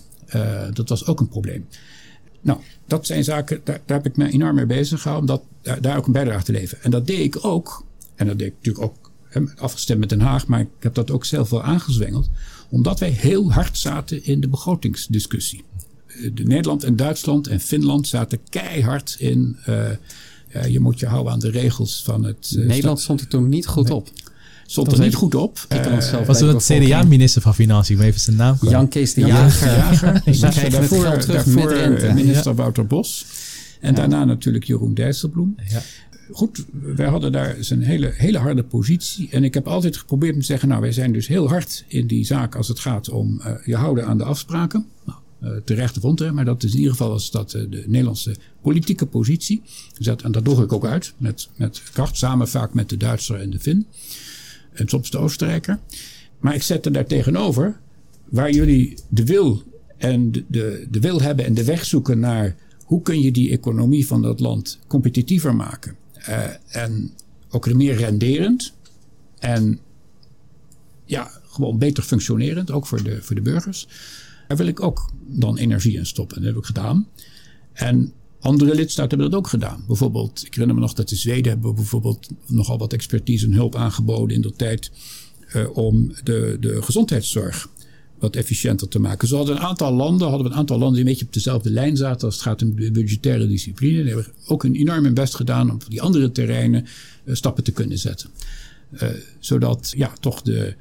[0.73, 1.67] dat was ook een probleem.
[2.45, 5.47] Nou, dat zijn zaken, daar, daar heb ik me enorm mee bezig gehouden, om dat,
[5.63, 6.85] daar, daar ook een bijdrage te leveren.
[6.85, 9.13] En dat deed ik ook, en dat deed ik natuurlijk ook
[9.57, 12.31] afgestemd met Den Haag, maar ik heb dat ook zelf wel aangezwengeld.
[12.71, 15.65] Omdat wij heel hard zaten in de begrotingsdiscussie.
[16.35, 19.57] De Nederland en Duitsland en Finland zaten keihard in.
[19.69, 19.91] Uh,
[20.57, 22.55] uh, je moet je houden aan de regels van het.
[22.57, 23.95] Uh, Nederland stond er toen niet goed nee.
[23.95, 24.09] op.
[24.67, 25.67] Stond er niet goed op.
[25.73, 28.57] Uh, was toen het CDA-minister van Financiën, even zijn naam.
[28.61, 29.77] Jan Kees de Jager.
[29.77, 30.23] Jager.
[30.25, 33.27] Dus daarvoor, daarvoor minister Wouter Bos.
[33.81, 33.97] En ja.
[33.97, 35.55] daarna natuurlijk Jeroen Dijsselbloem.
[35.69, 35.83] Ja
[36.33, 39.29] goed, wij hadden daar dus een hele, hele harde positie.
[39.31, 42.25] En ik heb altijd geprobeerd te zeggen: Nou, wij zijn dus heel hard in die
[42.25, 44.87] zaak als het gaat om uh, je houden aan de afspraken.
[45.05, 47.85] Nou, uh, terecht vond, hè, maar dat is in ieder geval was dat, uh, de
[47.87, 49.63] Nederlandse politieke positie.
[49.97, 52.97] Dus dat, en dat doe ik ook uit met, met kracht, samen vaak met de
[52.97, 53.87] Duitser en de Fin.
[54.75, 55.79] En soms de Oostenrijker.
[56.39, 57.81] Maar ik zette daar tegenover
[58.25, 59.63] waar jullie de wil
[59.97, 64.07] en de, de, wil hebben en de weg zoeken naar hoe kun je die economie
[64.07, 65.97] van dat land competitiever maken.
[66.29, 67.13] Uh, en
[67.51, 68.75] ook meer renderend.
[69.39, 69.79] En
[71.05, 73.89] ja, gewoon beter functionerend, ook voor de, voor de burgers.
[74.49, 76.37] Daar wil ik ook dan energie in stoppen.
[76.37, 77.09] Dat heb ik gedaan.
[77.73, 78.13] En
[78.45, 79.85] andere lidstaten hebben dat ook gedaan.
[79.87, 83.75] Bijvoorbeeld, ik herinner me nog dat de Zweden hebben bijvoorbeeld nogal wat expertise en hulp
[83.75, 84.91] aangeboden in de tijd.
[85.57, 87.69] Uh, om de, de gezondheidszorg
[88.19, 89.29] wat efficiënter te maken.
[89.29, 91.71] Zo hadden een aantal landen, hadden we een aantal landen die een beetje op dezelfde
[91.71, 94.03] lijn zaten als het gaat om de budgettaire discipline.
[94.03, 96.87] Die hebben ook een enorm best gedaan om op die andere terreinen
[97.25, 98.31] uh, stappen te kunnen zetten.
[98.93, 100.75] Uh, zodat ja, toch de,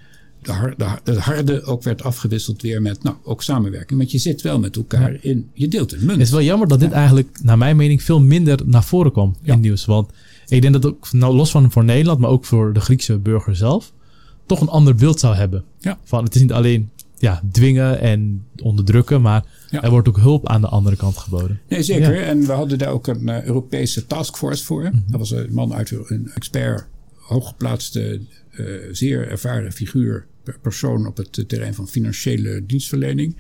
[0.46, 4.00] de, harde, de harde ook werd afgewisseld weer met nou, ook samenwerking.
[4.00, 6.12] Want je zit wel met elkaar in, je deelt een munt.
[6.12, 9.36] Het is wel jammer dat dit eigenlijk, naar mijn mening, veel minder naar voren kwam
[9.42, 9.86] in het nieuws.
[9.86, 10.12] Want
[10.48, 13.56] ik denk dat ook, nou, los van voor Nederland, maar ook voor de Griekse burger
[13.56, 13.94] zelf,
[14.46, 15.64] toch een ander beeld zou hebben.
[16.04, 16.90] Van het is niet alleen
[17.24, 19.22] ja, dwingen en onderdrukken.
[19.22, 19.82] Maar ja.
[19.82, 21.60] er wordt ook hulp aan de andere kant geboden.
[21.70, 22.14] Nee, zeker.
[22.14, 22.22] Ja.
[22.22, 24.82] En we hadden daar ook een uh, Europese taskforce voor.
[24.82, 25.04] Mm -hmm.
[25.08, 30.26] Dat was een man uit een expert, hooggeplaatste, uh, zeer ervaren figuur,
[30.62, 33.38] persoon op het terrein van financiële dienstverlening.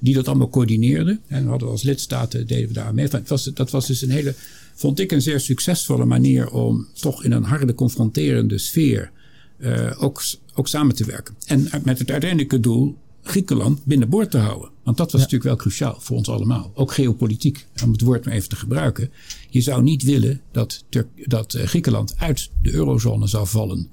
[0.00, 1.20] Die dat allemaal coördineerde.
[1.26, 3.08] En we hadden als lidstaten, deden we daar mee.
[3.08, 4.34] Het was, dat was dus een hele,
[4.74, 9.10] vond ik een zeer succesvolle manier om toch in een harde, confronterende sfeer
[9.58, 10.22] uh, ook,
[10.54, 11.34] ook samen te werken.
[11.46, 14.70] En met het uiteindelijke doel Griekenland binnenboord te houden.
[14.82, 15.26] Want dat was ja.
[15.26, 16.72] natuurlijk wel cruciaal voor ons allemaal.
[16.74, 19.10] Ook geopolitiek, om het woord maar even te gebruiken.
[19.50, 23.90] Je zou niet willen dat, Turk, dat uh, Griekenland uit de eurozone zou vallen.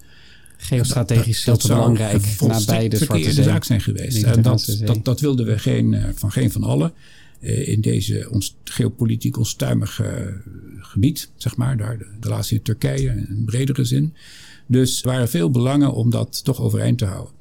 [0.58, 3.44] Geostrategisch veel te belangrijk nabij de Zwarte Zee.
[3.44, 4.24] zaak zijn geweest.
[4.24, 6.94] En dat, dat, dat wilden we geen, uh, van geen van allen.
[7.40, 10.42] Uh, in deze ons, geopolitiek onstuimige
[10.80, 11.78] gebied, zeg maar.
[11.78, 14.14] Daar de, in Turkije in een bredere zin.
[14.68, 17.34] Dus er waren veel belangen om dat toch overeind te houden.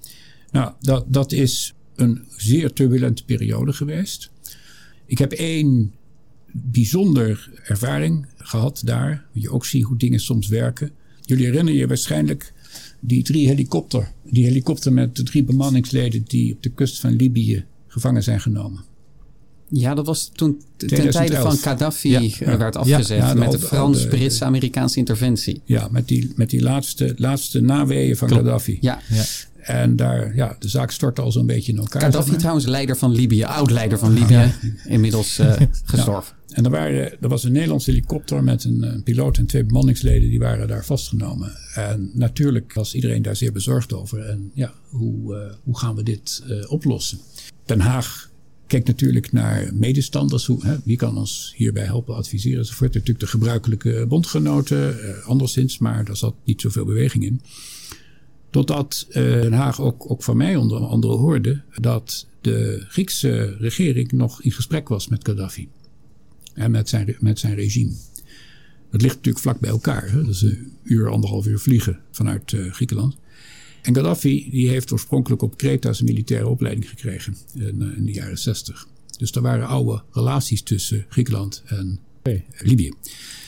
[0.50, 4.31] Nou, dat, dat is een zeer turbulente periode geweest.
[5.07, 5.92] Ik heb één
[6.53, 9.24] bijzonder ervaring gehad daar.
[9.33, 10.90] Je ook ziet hoe dingen soms werken.
[11.20, 12.53] Jullie herinneren je waarschijnlijk
[13.06, 14.12] die drie helikopter.
[14.22, 18.84] Die helikopter met de drie bemanningsleden die op de kust van Libië gevangen zijn genomen.
[19.68, 23.58] Ja, dat was toen ten tijde van Gaddafi ja, ja, werd afgezet ja, met de,
[23.58, 25.62] de Frans-Britse-Amerikaanse interventie.
[25.64, 28.42] Ja, met die, met die laatste, laatste naweeën van Klopt.
[28.42, 28.78] Gaddafi.
[28.80, 29.00] Ja.
[29.08, 29.24] ja.
[29.60, 32.02] En daar, ja, de zaak stortte al zo'n beetje in elkaar.
[32.02, 32.38] Gaddafi maar.
[32.38, 34.52] trouwens, leider van Libië, oud-leider van Libië, ja.
[34.84, 35.52] inmiddels uh,
[35.84, 36.34] gestorven.
[36.54, 40.28] En er, waren, er was een Nederlandse helikopter met een, een, piloot en twee bemanningsleden,
[40.28, 41.52] die waren daar vastgenomen.
[41.74, 44.20] En natuurlijk was iedereen daar zeer bezorgd over.
[44.20, 47.18] En ja, hoe, uh, hoe gaan we dit uh, oplossen?
[47.64, 48.30] Den Haag
[48.66, 50.46] kijkt natuurlijk naar medestanders.
[50.46, 52.92] Hoe, hè, wie kan ons hierbij helpen, adviseren enzovoort.
[52.92, 57.40] Natuurlijk de gebruikelijke bondgenoten, anderszins, maar daar zat niet zoveel beweging in.
[58.50, 64.42] Totdat Den Haag ook, ook van mij onder andere hoorde dat de Griekse regering nog
[64.42, 65.68] in gesprek was met Gaddafi.
[66.54, 67.92] En met zijn, met zijn regime.
[68.90, 70.10] Dat ligt natuurlijk vlak bij elkaar.
[70.10, 70.24] Hè?
[70.24, 73.16] Dat is een uur, anderhalf uur vliegen vanuit uh, Griekenland.
[73.82, 78.12] En Gaddafi die heeft oorspronkelijk op Kreta zijn militaire opleiding gekregen in, uh, in de
[78.12, 78.88] jaren zestig.
[79.18, 82.44] Dus er waren oude relaties tussen Griekenland en okay.
[82.58, 82.92] Libië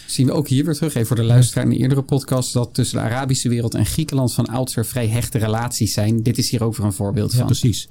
[0.06, 2.74] zien we ook hier weer terug, even voor de luisteraar in de eerdere podcast, dat
[2.74, 6.22] tussen de Arabische wereld en Griekenland van oudsher vrij hechte relaties zijn.
[6.22, 7.40] Dit is hier ook weer een voorbeeld van.
[7.40, 7.88] Ja, precies.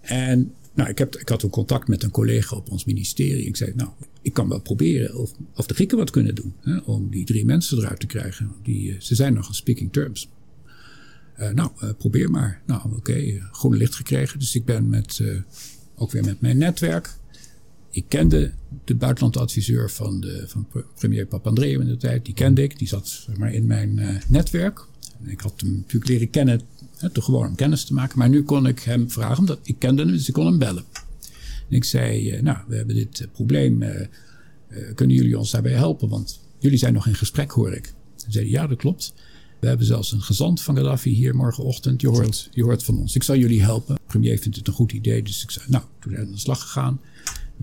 [0.00, 3.46] En Nou, ik, heb, ik had ook contact met een collega op ons ministerie.
[3.46, 3.90] Ik zei, nou,
[4.22, 6.54] ik kan wel proberen of, of de Grieken wat kunnen doen.
[6.60, 8.52] Hè, om die drie mensen eruit te krijgen.
[8.62, 10.28] Die, ze zijn nog een speaking terms.
[11.38, 12.62] Uh, nou, uh, probeer maar.
[12.66, 14.38] Nou, oké, okay, groene licht gekregen.
[14.38, 15.22] Dus ik ben met,
[15.94, 17.10] ook weer met mijn netwerk.
[17.90, 18.52] Ik kende
[18.84, 22.24] de buitenlandadviseur van, de, van premier Papandreou in de tijd.
[22.24, 22.78] Die kende ik.
[22.78, 24.86] Die zat zeg maar, in mijn netwerk.
[25.24, 26.60] Ik had hem natuurlijk leren kennen.
[27.02, 28.18] Hè, toch gewoon om kennis te maken.
[28.18, 30.84] Maar nu kon ik hem vragen, omdat ik kende hem, dus ik kon hem bellen.
[31.68, 33.84] En ik zei, nou, we hebben dit probleem.
[34.94, 36.08] kunnen jullie ons daarbij helpen?
[36.08, 37.94] Want jullie zijn nog in gesprek, hoor ik.
[38.22, 39.14] Hij zei, ja, dat klopt.
[39.62, 42.00] We hebben zelfs een gezant van Gaddafi hier morgenochtend.
[42.00, 43.14] Je hoort, je hoort van ons.
[43.14, 43.94] Ik zal jullie helpen.
[43.94, 45.22] De premier vindt het een goed idee.
[45.22, 47.00] Dus ik zei, nou, toen zijn we aan de slag gegaan.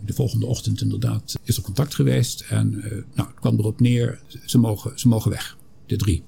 [0.05, 2.45] De volgende ochtend inderdaad is er contact geweest.
[2.49, 5.57] En uh, nou, het kwam erop neer, ze mogen, ze mogen weg.
[5.85, 6.23] De drie.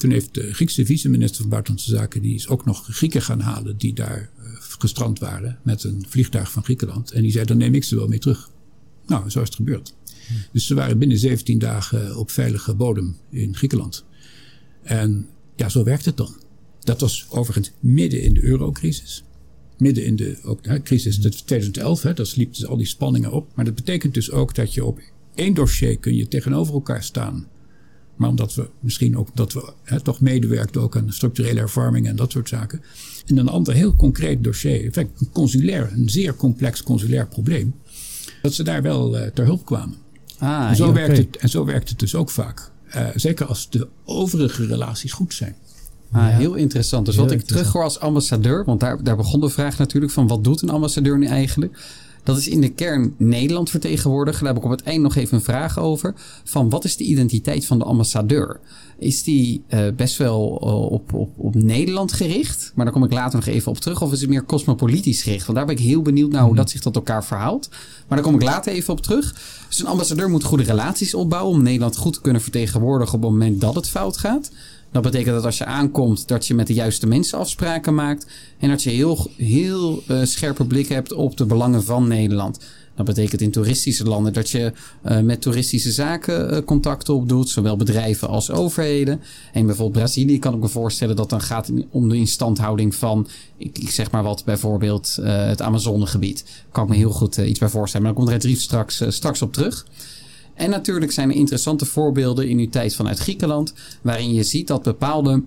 [0.00, 2.22] Toen heeft de Griekse vice-minister van Buitenlandse Zaken...
[2.22, 4.44] die is ook nog Grieken gaan halen die daar uh,
[4.78, 5.58] gestrand waren...
[5.62, 7.10] met een vliegtuig van Griekenland.
[7.10, 8.50] En die zei, dan neem ik ze wel mee terug.
[9.06, 9.94] Nou, zo is het gebeurd.
[10.52, 14.04] Dus ze waren binnen 17 dagen op veilige bodem in Griekenland.
[14.82, 16.36] En ja, zo werkt het dan.
[16.80, 19.24] Dat was overigens midden in de eurocrisis.
[19.78, 23.52] Midden in de ook, hè, crisis 2011, hè, dat sliep dus al die spanningen op.
[23.54, 25.00] Maar dat betekent dus ook dat je op
[25.34, 27.48] één dossier kun je tegenover elkaar staan.
[28.20, 32.16] Maar omdat we misschien ook dat we hè, toch medewerkten ook aan structurele hervorming en
[32.16, 32.82] dat soort zaken.
[33.26, 37.74] In een ander heel concreet dossier, in feite een consulair, een zeer complex consulair probleem.
[38.42, 39.96] Dat ze daar wel uh, ter hulp kwamen.
[40.38, 42.70] Ah, en, zo ja, werkt het, en zo werkt het dus ook vaak.
[42.94, 45.54] Uh, zeker als de overige relaties goed zijn.
[46.10, 47.06] Ah, heel interessant.
[47.06, 50.26] Dus heel wat ik terughoor als ambassadeur, want daar, daar begon de vraag natuurlijk van
[50.26, 51.78] wat doet een ambassadeur nu eigenlijk?
[52.30, 54.44] Dat is in de kern Nederland vertegenwoordigen.
[54.44, 56.14] Daar heb ik op het eind nog even een vraag over.
[56.44, 58.60] Van wat is de identiteit van de ambassadeur?
[58.98, 62.72] Is die uh, best wel uh, op, op, op Nederland gericht?
[62.74, 64.02] Maar daar kom ik later nog even op terug.
[64.02, 65.46] Of is het meer cosmopolitisch gericht?
[65.46, 66.58] Want daar ben ik heel benieuwd naar hoe mhm.
[66.58, 67.68] dat zich tot elkaar verhoudt.
[68.08, 69.34] Maar daar kom ik later even op terug.
[69.68, 73.30] Dus een ambassadeur moet goede relaties opbouwen om Nederland goed te kunnen vertegenwoordigen op het
[73.30, 74.50] moment dat het fout gaat.
[74.92, 78.26] Dat betekent dat als je aankomt, dat je met de juiste mensen afspraken maakt.
[78.58, 82.58] En dat je heel, heel uh, scherpe blik hebt op de belangen van Nederland.
[82.94, 84.72] Dat betekent in toeristische landen dat je
[85.04, 89.20] uh, met toeristische zaken uh, contacten opdoet, zowel bedrijven als overheden.
[89.52, 93.78] En bijvoorbeeld Brazilië kan ik me voorstellen dat dan gaat om de instandhouding van, ik,
[93.78, 96.44] ik zeg maar wat, bijvoorbeeld uh, het Amazonegebied.
[96.72, 98.06] Kan ik me heel goed iets bij voorstellen.
[98.06, 99.86] Maar daar komt Redrief straks, straks op terug.
[100.60, 104.82] En natuurlijk zijn er interessante voorbeelden in uw tijd vanuit Griekenland, waarin je ziet dat
[104.82, 105.42] bepaalde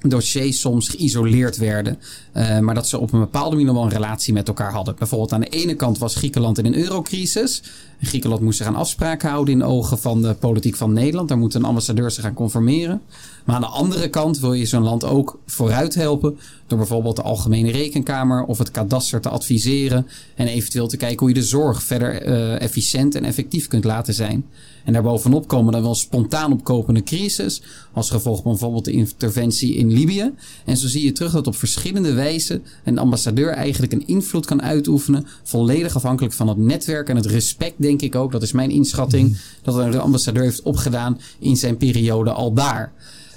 [0.00, 1.98] dossiers soms geïsoleerd werden.
[2.36, 4.94] Uh, maar dat ze op een bepaalde manier wel een relatie met elkaar hadden.
[4.98, 7.62] Bijvoorbeeld aan de ene kant was Griekenland in een eurocrisis.
[8.00, 11.28] Griekenland moest zich aan afspraken houden in ogen van de politiek van Nederland.
[11.28, 13.02] Daar moeten een ambassadeur zich aan conformeren.
[13.50, 16.38] Maar aan de andere kant wil je zo'n land ook vooruit helpen.
[16.66, 20.06] Door bijvoorbeeld de Algemene Rekenkamer of het kadaster te adviseren.
[20.34, 24.14] En eventueel te kijken hoe je de zorg verder uh, efficiënt en effectief kunt laten
[24.14, 24.46] zijn.
[24.84, 27.62] En daarbovenop komen dan wel spontaan opkopende crisis.
[27.92, 30.32] Als gevolg van bijvoorbeeld de interventie in Libië.
[30.64, 34.62] En zo zie je terug dat op verschillende wijzen een ambassadeur eigenlijk een invloed kan
[34.62, 35.26] uitoefenen.
[35.42, 38.32] Volledig afhankelijk van het netwerk en het respect, denk ik ook.
[38.32, 39.28] Dat is mijn inschatting.
[39.28, 39.36] Mm.
[39.62, 42.92] Dat een ambassadeur heeft opgedaan in zijn periode al daar.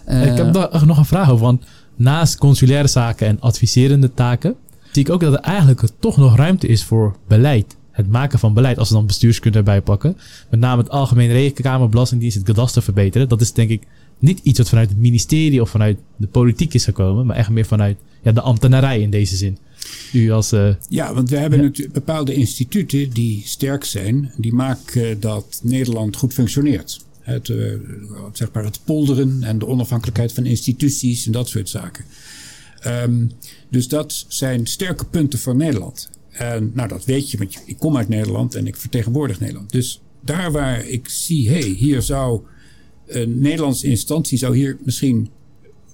[0.08, 1.46] Uh, ik heb daar nog een vraag over.
[1.46, 1.64] Want
[1.96, 4.56] naast consulaire zaken en adviserende taken.
[4.92, 8.54] zie ik ook dat er eigenlijk toch nog ruimte is voor beleid het maken van
[8.54, 10.18] beleid, als we dan bestuurskunde erbij pakken,
[10.50, 13.84] met name het Algemene Rekenkamer, Belastingdienst, het kadaster verbeteren, dat is denk ik
[14.20, 17.66] niet iets wat vanuit het ministerie of vanuit de politiek is gekomen, maar echt meer
[17.66, 19.58] vanuit ja, de ambtenarij in deze zin.
[20.14, 21.66] U als, uh, ja, want we hebben ja.
[21.66, 27.06] natuurlijk bepaalde instituten die sterk zijn, die maken dat Nederland goed functioneert.
[27.24, 27.74] Het, uh,
[28.34, 32.06] zeg maar het polderen en de onafhankelijkheid van instituties en dat soort zaken.
[32.88, 33.32] Um,
[33.70, 36.10] dus dat zijn sterke punten voor Nederland.
[36.32, 39.72] En nou, dat weet je, want ik kom uit Nederland en ik vertegenwoordig Nederland.
[39.72, 42.42] Dus daar waar ik zie, hé, hey, hier zou
[43.08, 45.30] een Nederlandse instantie zou hier misschien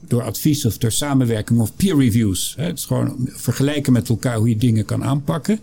[0.08, 4.38] door advies of door samenwerking of peer reviews, hè, het is gewoon vergelijken met elkaar
[4.38, 5.60] hoe je dingen kan aanpakken,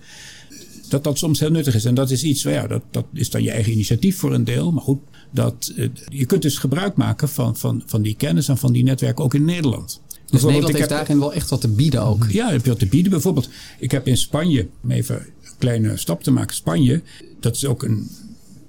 [0.88, 1.84] dat dat soms heel nuttig is.
[1.84, 4.72] En dat is iets, ja, dat, dat is dan je eigen initiatief voor een deel,
[4.72, 4.98] maar goed,
[5.30, 8.84] dat, eh, je kunt dus gebruik maken van, van, van die kennis en van die
[8.84, 10.00] netwerken ook in Nederland.
[10.26, 12.26] Dus Nederland heeft daarin wel echt wat te bieden ook.
[12.28, 13.10] Ja, heb je wat te bieden.
[13.10, 13.48] Bijvoorbeeld,
[13.78, 16.56] ik heb in Spanje, om even een kleine stap te maken.
[16.56, 17.02] Spanje,
[17.40, 18.08] dat is ook een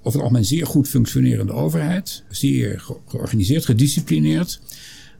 [0.07, 2.23] over het algemeen zeer goed functionerende overheid.
[2.29, 4.59] Zeer georganiseerd, gedisciplineerd.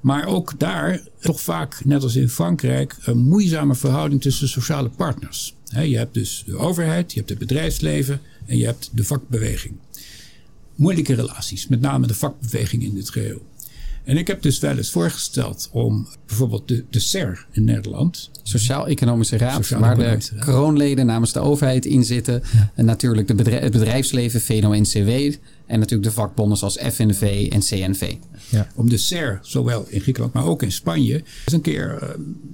[0.02, 5.56] Maar ook daar toch vaak, net als in Frankrijk, een moeizame verhouding tussen sociale partners.
[5.66, 9.74] je hebt dus de overheid, je hebt het bedrijfsleven en je hebt de vakbeweging.
[10.78, 13.42] Moeilijke relaties, met name de vakbeweging in dit geheel.
[14.08, 18.30] En ik heb dus wel eens voorgesteld om bijvoorbeeld de, de SER in Nederland.
[18.44, 20.32] Sociaal-Economische Raad, waar de Raad.
[20.40, 22.44] kroonleden namens de overheid in zitten.
[22.76, 25.10] En natuurlijk de bedrijf, het bedrijfsleven, VNO-NCW.
[25.66, 28.16] En natuurlijk de vakbonden zoals FNV en CNV.
[28.76, 32.10] Om de SER, zowel in Griekenland, maar ook in Spanje, eens een keer eh,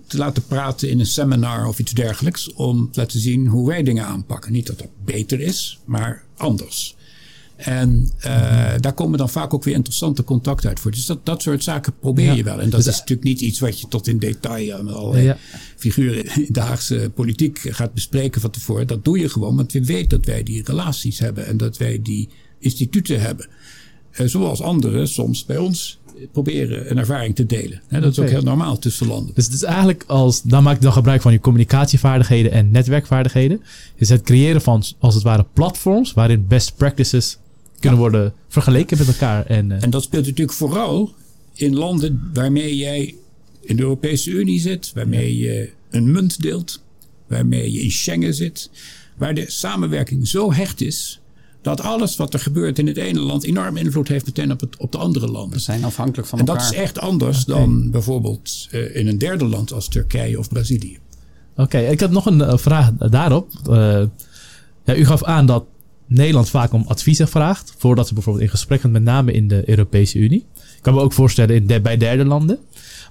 [0.08, 2.54] te laten praten in een seminar of iets dergelijks.
[2.54, 4.52] Om te laten zien hoe wij dingen aanpakken.
[4.52, 6.96] Niet dat dat beter is, maar anders.
[7.64, 10.92] En eh, daar komen dan vaak ook weer interessante contacten uit voor.
[10.92, 12.34] Dus dat, dat soort zaken probeer Ja.
[12.34, 12.60] je wel.
[12.62, 15.24] En dat Dus, is natuurlijk niet iets wat je tot in detail eh, met allerlei
[15.26, 15.38] Ja.
[15.78, 18.88] figuren in de Haagse politiek gaat bespreken van tevoren.
[18.88, 22.00] Dat doe je gewoon, want we weten dat wij die relaties hebben en dat wij
[22.02, 23.48] die instituten hebben.
[24.12, 26.02] Eh, zoals anderen soms bij ons
[26.32, 27.82] proberen een ervaring te delen.
[27.88, 29.36] Hè, dat is ook heel normaal tussen landen.
[29.36, 33.62] Dus het is eigenlijk als, dan maak je dan gebruik van je communicatievaardigheden en netwerkvaardigheden.
[33.96, 37.38] Is het creëren van, als het ware, platforms waarin best practices
[37.84, 39.46] kunnen worden vergeleken met elkaar.
[39.46, 41.14] En, eh, En dat speelt natuurlijk vooral
[41.54, 43.16] in landen waarmee jij
[43.62, 46.84] in de Europese Unie zit, waarmee je een munt deelt,
[47.28, 48.70] waarmee je in Schengen zit,
[49.18, 51.22] waar de samenwerking zo hecht is
[51.62, 54.78] dat alles wat er gebeurt in het ene land enorm invloed heeft meteen op, het,
[54.78, 55.54] op de andere landen.
[55.54, 56.64] We zijn afhankelijk van En elkaar.
[56.64, 60.98] dat is echt anders dan bijvoorbeeld eh, in een derde land als Turkije of Brazilië.
[61.56, 63.52] Oké, ik had nog een eh, vraag daarop.
[63.70, 64.04] Eh,
[64.86, 65.66] ja, u gaf aan dat
[66.14, 67.74] Nederland vaak om adviezen vraagt.
[67.78, 70.46] Voordat ze bijvoorbeeld in gesprek gaat, met name in de Europese Unie.
[70.56, 72.60] Ik kan me ook voorstellen in bij derde landen.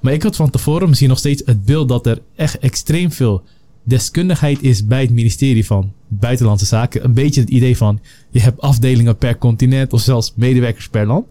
[0.01, 3.43] Maar ik had van tevoren misschien nog steeds het beeld dat er echt extreem veel
[3.83, 7.05] deskundigheid is bij het ministerie van Buitenlandse Zaken.
[7.05, 8.01] Een beetje het idee van
[8.31, 11.27] je hebt afdelingen per continent of zelfs medewerkers per land.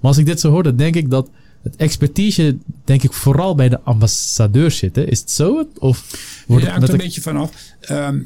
[0.00, 1.30] Maar als ik dit zo hoor, dan denk ik dat
[1.62, 5.08] het expertise, denk ik, vooral bij de ambassadeurs zitten.
[5.08, 5.68] Is het zo?
[5.78, 6.04] Of
[6.46, 7.52] wordt Het het hangt er een beetje vanaf.
[7.80, 8.20] Ehm,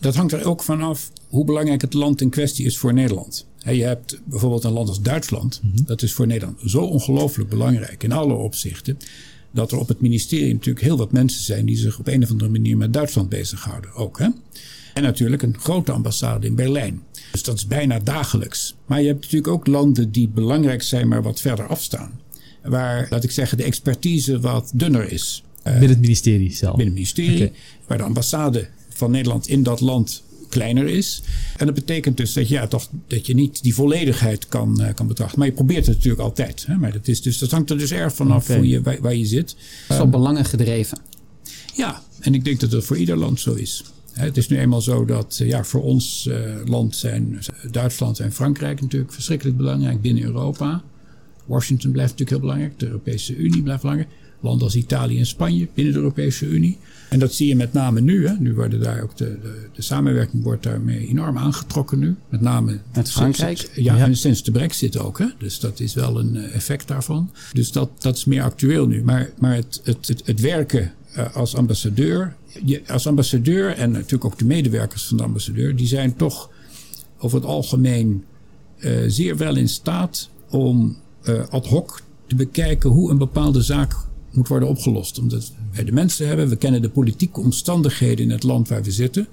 [0.00, 3.46] dat hangt er ook vanaf hoe belangrijk het land in kwestie is voor Nederland.
[3.58, 5.60] Je hebt bijvoorbeeld een land als Duitsland.
[5.62, 8.98] Dat is voor Nederland zo ongelooflijk belangrijk in alle opzichten.
[9.50, 12.30] Dat er op het ministerie natuurlijk heel wat mensen zijn die zich op een of
[12.30, 13.94] andere manier met Duitsland bezighouden.
[13.94, 14.28] Ook, hè?
[14.94, 17.02] En natuurlijk een grote ambassade in Berlijn.
[17.32, 18.74] Dus dat is bijna dagelijks.
[18.86, 22.10] Maar je hebt natuurlijk ook landen die belangrijk zijn, maar wat verder afstaan.
[22.68, 25.42] Waar, laat ik zeggen, de expertise wat dunner is.
[25.62, 26.76] binnen het ministerie zelf?
[26.76, 27.52] binnen het ministerie,
[27.86, 31.22] waar de ambassade van Nederland in dat land kleiner is.
[31.56, 35.06] En dat betekent dus dat, ja, toch, dat je niet die volledigheid kan, eh, kan
[35.06, 35.38] betrachten.
[35.38, 36.64] Maar je probeert het natuurlijk altijd.
[36.66, 36.76] Hè?
[36.76, 39.26] Maar dat, is dus, dat hangt er dus erg vanaf hoe je, waar, waar je
[39.26, 39.50] zit.
[39.50, 39.58] Het
[39.88, 40.98] is wel belangen gedreven.
[41.74, 43.84] Ja, en ik denk dat dat voor ieder land zo is.
[44.18, 48.20] Het is nu eenmaal zo dat eh, ja, voor ons eh, land zijn eh, Duitsland
[48.20, 50.82] en Frankrijk natuurlijk verschrikkelijk belangrijk binnen Europa.
[51.48, 52.78] Washington blijft natuurlijk heel belangrijk.
[52.78, 54.10] De Europese Unie blijft belangrijk.
[54.40, 56.78] Landen als Italië en Spanje binnen de Europese Unie.
[57.10, 58.26] En dat zie je met name nu.
[58.26, 58.34] Hè.
[58.38, 62.14] Nu worden daar ook de, de, de samenwerking wordt daarmee enorm aangetrokken nu.
[62.28, 63.56] Met name Met Frankrijk?
[63.58, 64.04] sinds- ja, Ja.
[64.04, 65.18] en sinds de brexit ook.
[65.18, 65.26] Hè.
[65.38, 67.30] Dus dat is wel een eh, effect daarvan.
[67.52, 69.02] Dus dat, dat is meer actueel nu.
[69.04, 72.36] Maar, maar het, het, het, het werken eh, als ambassadeur.
[72.64, 75.76] Je, als ambassadeur en natuurlijk ook de medewerkers van de ambassadeur.
[75.76, 76.50] Die zijn toch
[77.18, 78.24] over het algemeen
[78.78, 80.96] eh, zeer wel in staat om
[81.28, 83.96] eh, ad hoc te bekijken hoe een bepaalde zaak
[84.32, 85.18] moet worden opgelost.
[85.18, 88.90] Omdat wij de mensen hebben, we kennen de politieke omstandigheden in het land waar we
[88.90, 89.28] zitten.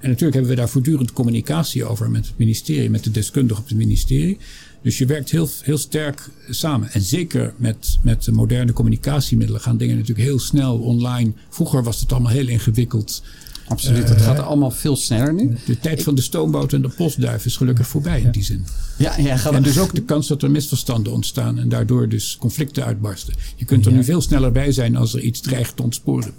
[0.00, 3.68] En natuurlijk hebben we daar voortdurend communicatie over met het ministerie, met de deskundigen op
[3.68, 4.38] het ministerie.
[4.82, 6.90] Dus je werkt heel, heel sterk samen.
[6.92, 11.32] En zeker met, met de moderne communicatiemiddelen gaan dingen natuurlijk heel snel online.
[11.48, 13.22] Vroeger was het allemaal heel ingewikkeld.
[13.68, 14.08] Absoluut.
[14.08, 15.56] het gaat allemaal veel sneller nu.
[15.66, 18.66] De tijd van de stoomboot en de postduif is gelukkig voorbij in die zin.
[18.96, 22.36] Ja, ja gaat En dus ook de kans dat er misverstanden ontstaan en daardoor dus
[22.40, 23.34] conflicten uitbarsten.
[23.56, 26.32] Je kunt er nu veel sneller bij zijn als er iets dreigt te ontsporen.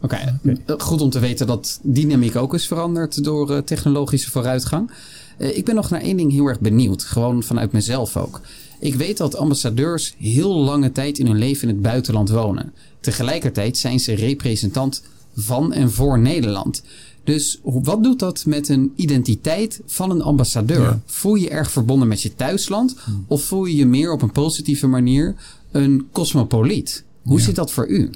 [0.00, 0.38] Oké,
[0.78, 4.90] goed om te weten dat dynamiek ook is veranderd door eh, technologische vooruitgang.
[5.38, 8.40] Eh, ik ben nog naar één ding heel erg benieuwd, gewoon vanuit mezelf ook.
[8.80, 12.72] Ik weet dat ambassadeurs heel lange tijd in hun leven in het buitenland wonen.
[13.00, 15.02] Tegelijkertijd zijn ze representant
[15.40, 16.82] van en voor Nederland.
[17.24, 20.80] Dus wat doet dat met een identiteit van een ambassadeur?
[20.80, 21.00] Ja.
[21.06, 22.96] Voel je je erg verbonden met je thuisland?
[23.26, 25.34] Of voel je je meer op een positieve manier
[25.70, 27.04] een cosmopoliet?
[27.22, 27.44] Hoe Ja.
[27.44, 28.10] zit dat voor u?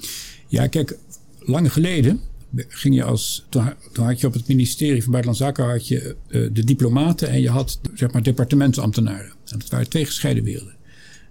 [0.47, 0.97] Ja, kijk,
[1.39, 2.19] lang geleden
[2.55, 3.45] ging je als.
[3.49, 7.41] Toen had je op het ministerie van Buitenlandse Zaken had je, eh, de diplomaten en
[7.41, 9.33] je had zeg maar departementsambtenaren.
[9.45, 10.75] En dat waren twee gescheiden werelden.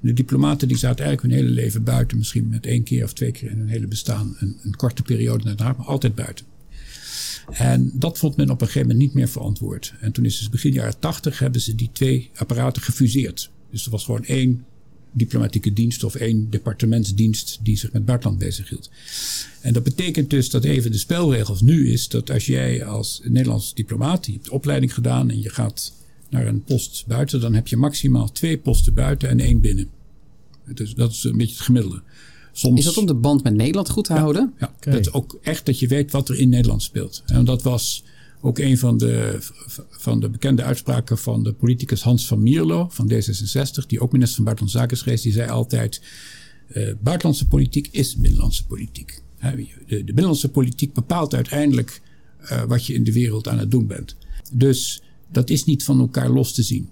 [0.03, 3.33] De diplomaten die zaten eigenlijk hun hele leven buiten, misschien met één keer of twee
[3.33, 6.47] keer in hun hele bestaan een, een korte periode naar het Haag, maar altijd buiten.
[7.51, 9.95] En dat vond men op een gegeven moment niet meer verantwoord.
[10.01, 13.51] En toen is dus begin jaren tachtig hebben ze die twee apparaten gefuseerd.
[13.71, 14.65] Dus er was gewoon één
[15.13, 18.91] diplomatieke dienst of één departementsdienst die zich met buitenland bezighield.
[19.61, 23.75] En dat betekent dus dat even de spelregels nu is dat als jij als Nederlands
[23.75, 25.93] diplomaat, je hebt opleiding gedaan en je gaat
[26.33, 29.89] naar een post buiten, dan heb je maximaal twee posten buiten en één binnen.
[30.65, 32.03] Het is, dat is een beetje het gemiddelde.
[32.53, 34.53] Soms, Is dat om de band met Nederland goed te houden?
[34.59, 37.23] ja, dat is ook echt dat je weet wat er in Nederland speelt.
[37.27, 38.05] En dat was
[38.41, 39.37] ook een van de,
[39.91, 44.37] van de bekende uitspraken van de politicus Hans van Mierlo van D66, die ook minister
[44.37, 45.23] van Buitenlandse Zaken is geweest.
[45.23, 46.03] Die zei altijd,
[46.69, 49.23] eh, buitenlandse politiek is binnenlandse politiek.
[49.39, 52.01] Hè, De, de binnenlandse politiek bepaalt uiteindelijk
[52.39, 54.17] eh, wat je in de wereld aan het doen bent.
[54.53, 55.03] Dus
[55.33, 56.89] dat is niet van elkaar los te zien.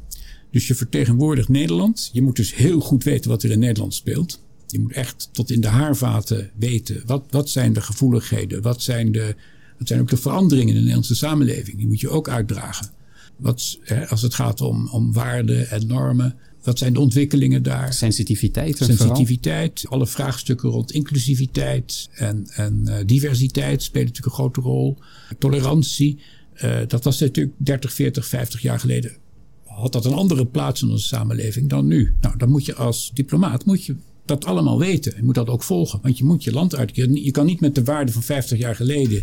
[0.51, 2.11] Dus je vertegenwoordigt Nederland.
[2.12, 4.41] Je moet dus heel goed weten wat er in Nederland speelt.
[4.66, 7.03] Je moet echt tot in de haarvaten weten.
[7.07, 8.62] Wat, wat zijn de gevoeligheden?
[8.62, 9.34] Wat zijn, de,
[9.78, 11.76] wat zijn ook de veranderingen in de Nederlandse samenleving?
[11.76, 12.91] Die moet je ook uitdragen.
[13.36, 16.36] Wat, hè, als het gaat om, om waarden en normen.
[16.62, 17.93] Wat zijn de ontwikkelingen daar?
[17.93, 18.97] Sensitiviteit vooral.
[18.97, 24.99] Sensitiviteit, alle vraagstukken rond inclusiviteit en, en eh, diversiteit spelen natuurlijk een grote rol.
[25.38, 26.18] Tolerantie,
[26.61, 29.17] eh, dat was natuurlijk 30, 40, 50 jaar geleden.
[29.65, 32.15] Had dat een andere plaats in onze samenleving dan nu?
[32.21, 33.95] Nou, dan moet je als diplomaat moet je
[34.25, 35.13] dat allemaal weten.
[35.17, 35.99] Je moet dat ook volgen.
[36.03, 36.97] Want je moet je land uit.
[36.97, 39.23] Je, kan niet met de waarde van 50 jaar geleden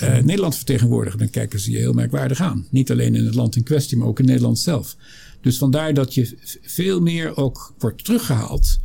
[0.00, 1.18] eh, Nederland vertegenwoordigen.
[1.18, 2.66] Dan kijken ze je heel merkwaardig aan.
[2.70, 4.96] Niet alleen in het land in kwestie, maar ook in Nederland zelf.
[5.40, 8.78] Dus vandaar dat je veel meer ook wordt teruggehaald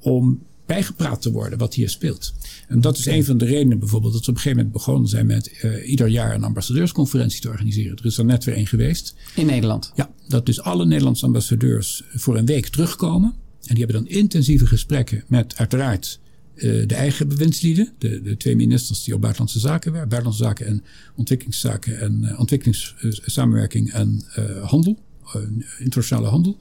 [0.00, 2.34] om bijgepraat te worden wat hier speelt.
[2.68, 5.08] En dat is een van de redenen bijvoorbeeld dat we op een gegeven moment begonnen
[5.08, 7.96] zijn met eh, ieder jaar een ambassadeursconferentie te organiseren.
[7.96, 9.14] Er is er net weer één geweest.
[9.34, 9.92] In Nederland.
[9.94, 13.34] Ja, dat dus alle Nederlandse ambassadeurs voor een week terugkomen.
[13.64, 16.20] En die hebben dan intensieve gesprekken met uiteraard
[16.54, 17.92] eh, de eigen bewindslieden.
[17.98, 20.08] De, de twee ministers die op buitenlandse zaken werken.
[20.08, 20.84] Buitenlandse zaken en
[21.16, 24.98] ontwikkelingszaken en uh, ontwikkelingssamenwerking en uh, handel.
[25.36, 25.42] Uh,
[25.78, 26.56] internationale handel.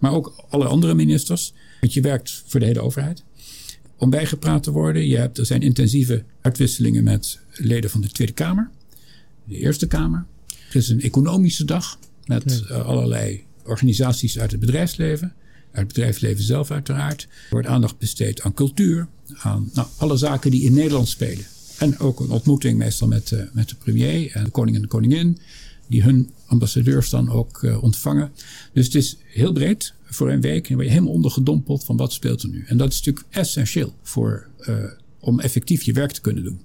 [0.00, 1.52] Maar ook alle andere ministers.
[1.80, 3.22] Want je werkt voor de hele overheid.
[4.02, 5.06] Om bijgepraat te worden.
[5.06, 8.70] Je hebt, er zijn intensieve uitwisselingen met leden van de Tweede Kamer.
[9.44, 10.26] De Eerste Kamer.
[10.68, 11.98] Er is een economische dag.
[12.24, 15.32] Met uh, allerlei organisaties uit het bedrijfsleven.
[15.72, 17.22] Uit het bedrijfsleven zelf uiteraard.
[17.22, 19.08] Er wordt aandacht besteed aan cultuur.
[19.38, 21.44] Aan nou, alle zaken die in Nederland spelen.
[21.78, 24.88] En ook een ontmoeting meestal met, uh, met de premier en de koning en de
[24.88, 25.38] koningin.
[25.86, 28.32] Die hun ambassadeurs dan ook uh, ontvangen.
[28.72, 30.62] Dus het is heel breed voor een week.
[30.62, 32.64] En dan ben je helemaal ondergedompeld van wat speelt er nu.
[32.66, 34.76] En dat is natuurlijk essentieel voor, uh,
[35.20, 36.60] om effectief je werk te kunnen doen.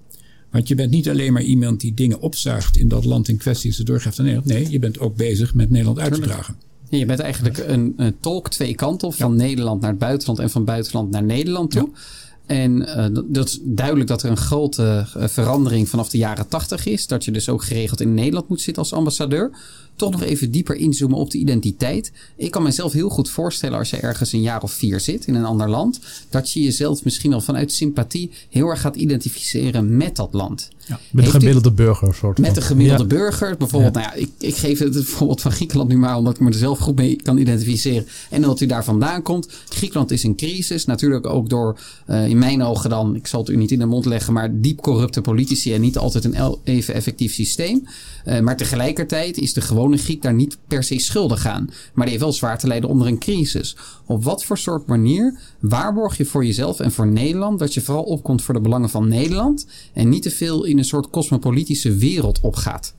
[0.52, 3.72] Want je bent niet alleen maar iemand die dingen opzuigt in dat land in kwestie
[3.72, 4.52] ze doorgeeft aan Nederland.
[4.52, 6.56] Nee, je bent ook bezig met Nederland uit te dragen.
[6.90, 9.14] Je bent eigenlijk een, een tolk twee kanten.
[9.14, 9.38] Van ja.
[9.38, 11.90] Nederland naar het buitenland en van buitenland naar Nederland toe.
[11.94, 12.00] Ja.
[12.48, 16.86] En uh, dat is duidelijk dat er een grote uh, verandering vanaf de jaren tachtig
[16.86, 17.08] is.
[17.08, 19.52] Dat je dus ook geregeld in Nederland moet zitten als ambassadeur.
[19.96, 22.12] Toch nog even dieper inzoomen op de identiteit.
[22.36, 25.36] Ik kan mezelf heel goed voorstellen als je ergens een jaar of vier zit in
[25.36, 26.00] een ander land.
[26.30, 30.70] Dat je jezelf misschien wel vanuit sympathie heel erg gaat identificeren met dat land.
[30.88, 32.16] Ja, met de gemiddelde burger.
[32.16, 33.22] Soort met de gemiddelde ja.
[33.22, 33.58] burger.
[33.58, 34.02] Bijvoorbeeld, ja.
[34.02, 36.56] nou ja, ik, ik geef het voorbeeld van Griekenland nu maar omdat ik me er
[36.56, 38.08] zelf goed mee kan identificeren.
[38.30, 39.48] En dat u daar vandaan komt.
[39.70, 40.86] Griekenland is in crisis.
[40.86, 43.86] Natuurlijk ook door, uh, in mijn ogen dan, ik zal het u niet in de
[43.86, 47.88] mond leggen, maar diep corrupte politici en niet altijd een even effectief systeem.
[48.28, 51.66] Uh, maar tegelijkertijd is de gewone Griek daar niet per se schuldig aan.
[51.66, 53.76] Maar die heeft wel zwaar te lijden onder een crisis.
[54.06, 58.04] Op wat voor soort manier waarborg je voor jezelf en voor Nederland dat je vooral
[58.04, 62.40] opkomt voor de belangen van Nederland en niet te veel in een soort cosmopolitische wereld
[62.42, 62.94] opgaat?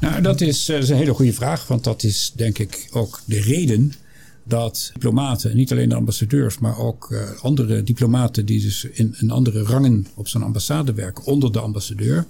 [0.00, 3.20] Nou, dat is, dat is een hele goede vraag, want dat is denk ik ook
[3.24, 3.92] de reden
[4.44, 9.30] dat diplomaten, niet alleen de ambassadeurs, maar ook uh, andere diplomaten die dus in, in
[9.30, 12.26] andere rangen op zo'n ambassade werken, onder de ambassadeur,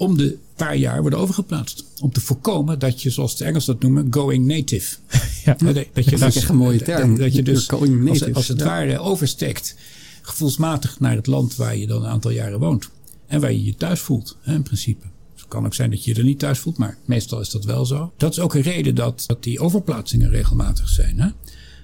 [0.00, 1.84] om de paar jaar worden overgeplaatst.
[2.00, 4.96] Om te voorkomen dat je, zoals de Engels dat noemen, going native.
[5.44, 7.18] Ja, dat, dat je dus, echt een mooie term.
[7.18, 9.76] Dat je dus als, als, het ware oversteekt,
[10.22, 12.88] gevoelsmatig naar het land waar je dan een aantal jaren woont.
[13.26, 15.06] En waar je je thuis voelt, hè, in principe.
[15.34, 17.64] Het kan ook zijn dat je je er niet thuis voelt, maar meestal is dat
[17.64, 18.12] wel zo.
[18.16, 21.20] Dat is ook een reden dat, dat die overplaatsingen regelmatig zijn.
[21.20, 21.28] Hè?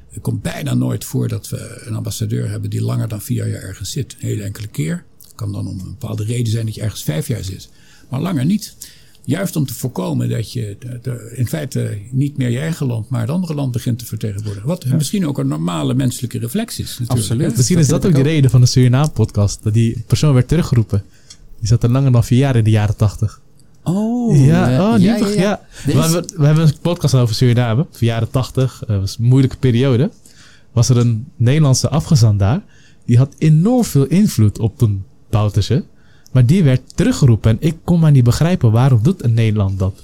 [0.08, 3.62] Het komt bijna nooit voor dat we een ambassadeur hebben die langer dan vier jaar
[3.62, 4.12] ergens zit.
[4.12, 5.04] Een hele enkele keer.
[5.22, 7.68] Het kan dan om een bepaalde reden zijn dat je ergens vijf jaar zit.
[8.08, 8.76] Maar langer niet.
[9.24, 13.08] Juist om te voorkomen dat je de, de, in feite niet meer je eigen land,
[13.08, 14.68] maar het andere land begint te vertegenwoordigen.
[14.68, 14.94] Wat ja.
[14.94, 17.00] misschien ook een normale menselijke reflex is.
[17.06, 17.56] Absoluut.
[17.56, 19.62] Misschien is dat, dat ook de reden van de Suriname-podcast.
[19.62, 21.02] Dat die persoon werd teruggeroepen.
[21.58, 23.40] Die zat er langer dan vier jaar in de jaren tachtig.
[23.82, 25.60] Oh, ja, oh, ja, ja, ja.
[25.86, 26.10] ja.
[26.36, 28.82] We, hebben een podcast over Suriname, van jaren tachtig.
[28.86, 30.10] Dat was een moeilijke periode.
[30.72, 32.62] Was er een Nederlandse afgezant daar.
[33.04, 35.84] Die had enorm veel invloed op een Bouterse.
[36.36, 37.50] Maar die werd teruggeroepen.
[37.50, 40.02] En ik kon maar niet begrijpen waarom doet een Nederland dat.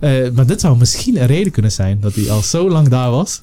[0.00, 3.10] Uh, maar dit zou misschien een reden kunnen zijn dat hij al zo lang daar
[3.10, 3.42] was.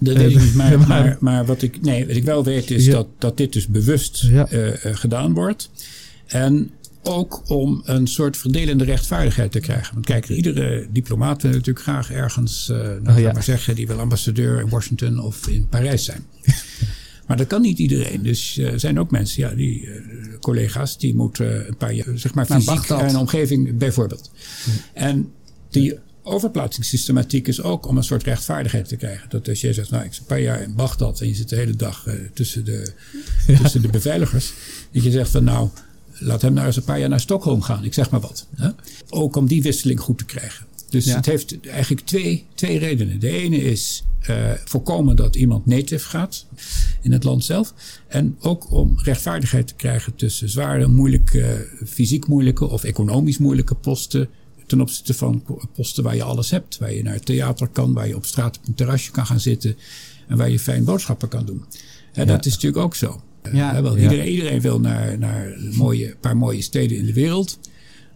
[0.00, 0.54] Dat weet ik niet.
[0.60, 2.92] Maar, maar, maar, wat, ik, nee, wat ik wel weet is ja.
[2.92, 4.52] dat, dat dit dus bewust ja.
[4.52, 5.70] uh, uh, gedaan wordt.
[6.26, 6.70] En
[7.02, 9.94] ook om een soort verdelende rechtvaardigheid te krijgen.
[9.94, 13.32] Want kijk, iedere diplomaat wil natuurlijk graag ergens, uh, nou, oh, ja.
[13.32, 16.24] maar zeggen, die wil ambassadeur in Washington of in Parijs zijn.
[17.26, 18.22] Maar dat kan niet iedereen.
[18.22, 19.88] Dus er zijn ook mensen, ja, die
[20.40, 24.30] collega's, die moeten een paar jaar, zeg maar, fysiek en een omgeving bijvoorbeeld.
[24.92, 25.32] En
[25.70, 29.28] die overplaatsingssystematiek is ook om een soort rechtvaardigheid te krijgen.
[29.28, 31.48] Dat als jij zegt, nou, ik zit een paar jaar in Bagdad en je zit
[31.48, 32.92] de hele dag uh, tussen, de,
[33.62, 34.52] tussen de beveiligers.
[34.92, 35.68] Dat je zegt van nou,
[36.12, 37.84] laat hem nou eens een paar jaar naar Stockholm gaan.
[37.84, 38.46] Ik zeg maar wat.
[38.54, 38.68] Hè?
[39.08, 40.66] Ook om die wisseling goed te krijgen.
[40.88, 43.20] Dus het heeft eigenlijk twee, twee redenen.
[43.20, 46.46] De ene is uh, voorkomen dat iemand native gaat
[47.02, 47.74] in het land zelf.
[48.08, 54.28] En ook om rechtvaardigheid te krijgen tussen zware, moeilijke, fysiek moeilijke of economisch moeilijke posten
[54.66, 55.42] ten opzichte van
[55.74, 56.78] posten waar je alles hebt.
[56.78, 59.40] Waar je naar het theater kan, waar je op straat op een terrasje kan gaan
[59.40, 59.76] zitten.
[60.28, 61.64] En waar je fijn boodschappen kan doen.
[62.12, 63.20] Dat is natuurlijk ook zo.
[63.52, 67.58] Ja, wel, iedereen, iedereen, wil naar, naar een mooie, paar mooie steden in de wereld.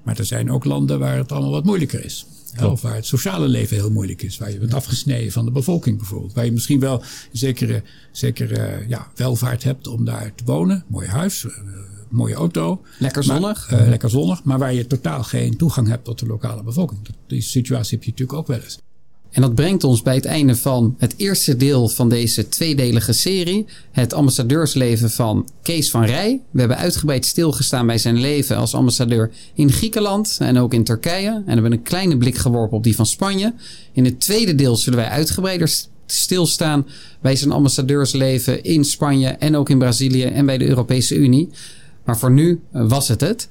[0.03, 2.27] Maar er zijn ook landen waar het allemaal wat moeilijker is.
[2.63, 4.39] Of waar het sociale leven heel moeilijk is.
[4.39, 6.33] Waar je bent afgesneden van de bevolking bijvoorbeeld.
[6.33, 7.83] Waar je misschien wel zekere,
[8.13, 10.85] zekere ja, welvaart hebt om daar te wonen.
[10.87, 11.53] Mooi huis, eh,
[12.09, 12.83] mooie auto.
[12.99, 13.71] Lekker zonnig.
[13.71, 17.01] Maar, uh, lekker zonnig, maar waar je totaal geen toegang hebt tot de lokale bevolking.
[17.27, 18.79] Die situatie heb je natuurlijk ook wel eens.
[19.31, 23.67] En dat brengt ons bij het einde van het eerste deel van deze tweedelige serie.
[23.93, 26.41] Het ambassadeursleven van Kees van Rij.
[26.51, 31.43] We hebben uitgebreid stilgestaan bij zijn leven als ambassadeur in Griekenland en ook in Turkije.
[31.47, 33.55] En hebben een kleine blik geworpen op die van Spanje.
[33.93, 35.73] In het tweede deel zullen wij uitgebreider
[36.07, 36.87] stilstaan
[37.21, 41.49] bij zijn ambassadeursleven in Spanje en ook in Brazilië en bij de Europese Unie.
[42.05, 43.49] Maar voor nu eh, was het het.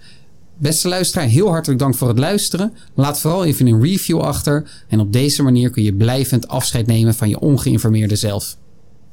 [0.61, 2.73] Beste luisteraar, heel hartelijk dank voor het luisteren.
[2.93, 4.69] Laat vooral even een review achter.
[4.87, 8.57] En op deze manier kun je blijvend afscheid nemen van je ongeïnformeerde zelf.